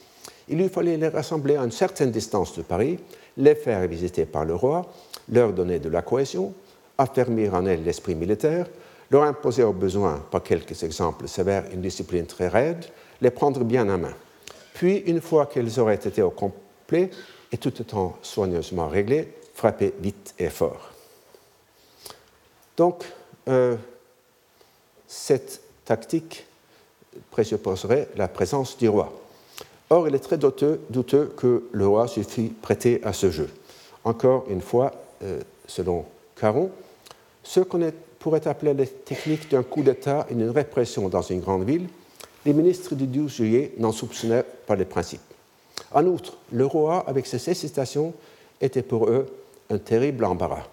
[0.50, 3.00] il lui fallait les rassembler à une certaine distance de Paris,
[3.38, 4.86] les faire visiter par le roi,
[5.32, 6.54] leur donner de la cohésion,
[6.98, 8.68] affermir en elles l'esprit militaire,
[9.12, 12.86] leur imposer au besoin, par quelques exemples sévères, une discipline très raide,
[13.22, 14.14] les prendre bien en main.
[14.74, 17.10] Puis, une fois qu'elles auraient été au complet
[17.52, 20.92] et tout étant soigneusement réglées, frapper vite et fort.
[22.78, 23.04] Donc,
[23.48, 23.76] euh,
[25.08, 26.46] cette tactique
[27.32, 29.12] présupposerait la présence du roi.
[29.92, 33.50] Or, il est très douteux, que le roi se fût prêté à ce jeu.
[34.04, 34.92] Encore une fois,
[35.24, 36.70] euh, selon Caron,
[37.44, 41.64] ce qu'on pourrait appeler les techniques d'un coup d'État et d'une répression dans une grande
[41.64, 41.88] ville,
[42.46, 45.22] les ministres du 12 juillet n'en soupçonnaient pas les principes.
[45.92, 48.14] En outre, le roi, avec ses hésitations,
[48.62, 49.26] était pour eux
[49.72, 50.68] un terrible embarras.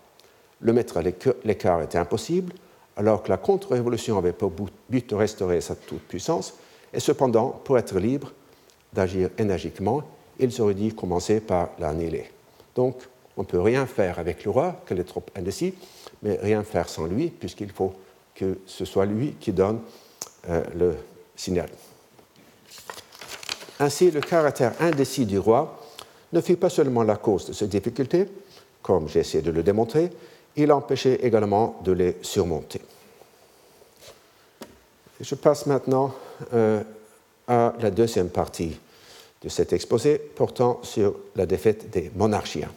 [0.61, 2.53] Le mettre à l'écart était impossible,
[2.97, 4.53] alors que la contre-révolution avait pour
[4.91, 6.55] but de restaurer sa toute-puissance,
[6.93, 8.33] et cependant, pour être libre
[8.97, 10.03] d'agir énergiquement,
[10.39, 12.31] ils auraient dû commencer par l'annihiler.
[12.75, 12.97] Donc,
[13.37, 15.75] on ne peut rien faire avec le roi, qu'elle est trop indécis,
[16.23, 17.93] mais rien faire sans lui, puisqu'il faut
[18.35, 19.81] que ce soit lui qui donne
[20.49, 20.97] euh, le
[21.37, 21.69] signal.
[23.79, 25.83] Ainsi, le caractère indécis du roi
[26.33, 28.27] ne fut pas seulement la cause de ces difficultés,
[28.83, 30.11] comme j'ai essayé de le démontrer,
[30.57, 32.81] il empêchait également de les surmonter.
[35.21, 36.15] Je passe maintenant
[36.55, 36.83] euh,
[37.49, 38.79] à la deuxième partie
[39.43, 42.71] de cet exposé portant sur la défaite des monarchiens.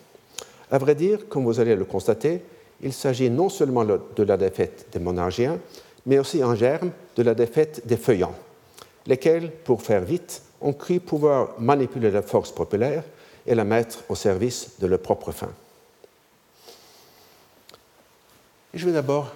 [0.71, 2.41] À vrai dire, comme vous allez le constater,
[2.81, 5.59] il s'agit non seulement de la défaite des monarchiens,
[6.05, 8.35] mais aussi en germe de la défaite des feuillants,
[9.05, 13.03] lesquels, pour faire vite, ont cru pouvoir manipuler la force populaire
[13.45, 15.49] et la mettre au service de leur propre fin.
[18.73, 19.33] je vais d'abord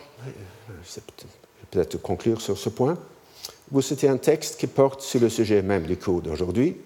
[1.72, 2.98] peut-être conclure sur ce point.
[3.72, 6.78] Vous citez un texte qui porte sur le sujet même du cours d'aujourd'hui,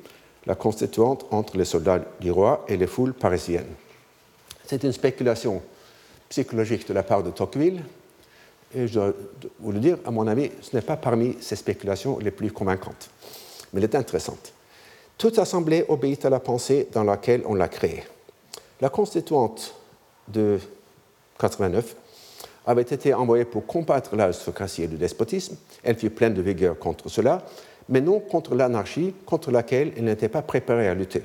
[0.48, 3.68] la constituante entre les soldats du roi et les foules parisiennes.
[4.66, 5.62] C'est une spéculation
[6.30, 7.84] psychologique de la part de Tocqueville,
[8.74, 9.14] et je dois
[9.60, 13.10] vous le dire, à mon avis, ce n'est pas parmi ces spéculations les plus convaincantes,
[13.72, 14.54] mais elle est intéressante.
[15.18, 18.04] Toute assemblée obéit à la pensée dans laquelle on l'a créée.
[18.82, 19.74] La constituante
[20.28, 20.60] de
[21.40, 21.96] 89
[22.66, 25.56] avait été envoyée pour combattre l'aristocratie et le despotisme.
[25.84, 27.44] Elle fut pleine de vigueur contre cela,
[27.90, 31.24] mais non contre l'anarchie contre laquelle elle n'était pas préparée à lutter.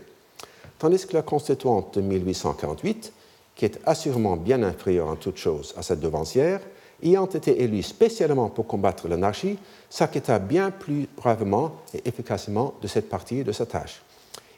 [0.79, 3.13] Tandis que la constituante de 1848,
[3.55, 6.61] qui est assurément bien inférieure en toute chose à cette devancière,
[7.03, 9.59] ayant été élue spécialement pour combattre l'anarchie,
[9.91, 14.03] s'acquitta bien plus bravement et efficacement de cette partie de sa tâche.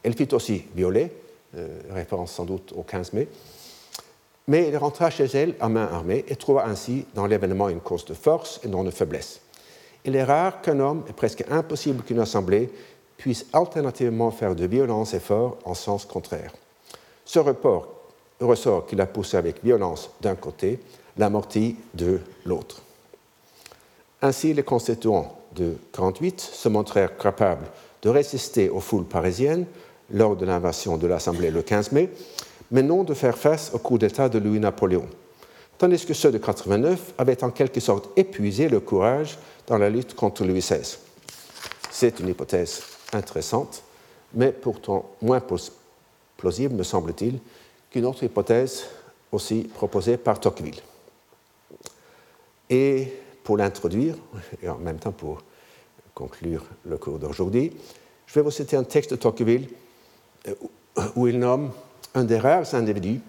[0.03, 1.11] Elle fut aussi violée,
[1.57, 3.29] euh, référence sans doute au 15 mai,
[4.47, 8.05] mais elle rentra chez elle à main armée et trouva ainsi dans l'événement une cause
[8.05, 9.41] de force et non de faiblesse.
[10.05, 12.71] Il est rare qu'un homme, et presque impossible qu'une assemblée,
[13.17, 16.53] puisse alternativement faire de violents efforts en sens contraire.
[17.25, 17.89] Ce report,
[18.41, 20.81] ressort qu'il a poussé avec violence d'un côté,
[21.17, 22.83] l'amortit de l'autre.
[24.21, 27.67] Ainsi, les constituants de 48 se montrèrent capables
[28.03, 29.67] de résister aux foules parisiennes
[30.11, 32.11] lors de l'invasion de l'Assemblée le 15 mai,
[32.71, 35.07] mais non de faire face au coup d'État de Louis-Napoléon,
[35.79, 40.15] tandis que ceux de 89 avaient en quelque sorte épuisé le courage dans la lutte
[40.15, 40.97] contre Louis XVI.
[41.91, 43.83] C'est une hypothèse intéressante,
[44.35, 45.43] mais pourtant moins
[46.37, 47.39] plausible, me semble-t-il,
[47.91, 48.85] qu'une autre hypothèse
[49.31, 50.81] aussi proposée par Tocqueville.
[52.69, 53.13] Et
[53.43, 54.17] pour l'introduire,
[54.63, 55.43] et en même temps pour
[56.15, 57.73] conclure le cours d'aujourd'hui,
[58.27, 59.69] je vais vous citer un texte de Tocqueville
[60.49, 60.55] euh,
[61.15, 61.71] où il nomme
[62.15, 63.21] un des rares individus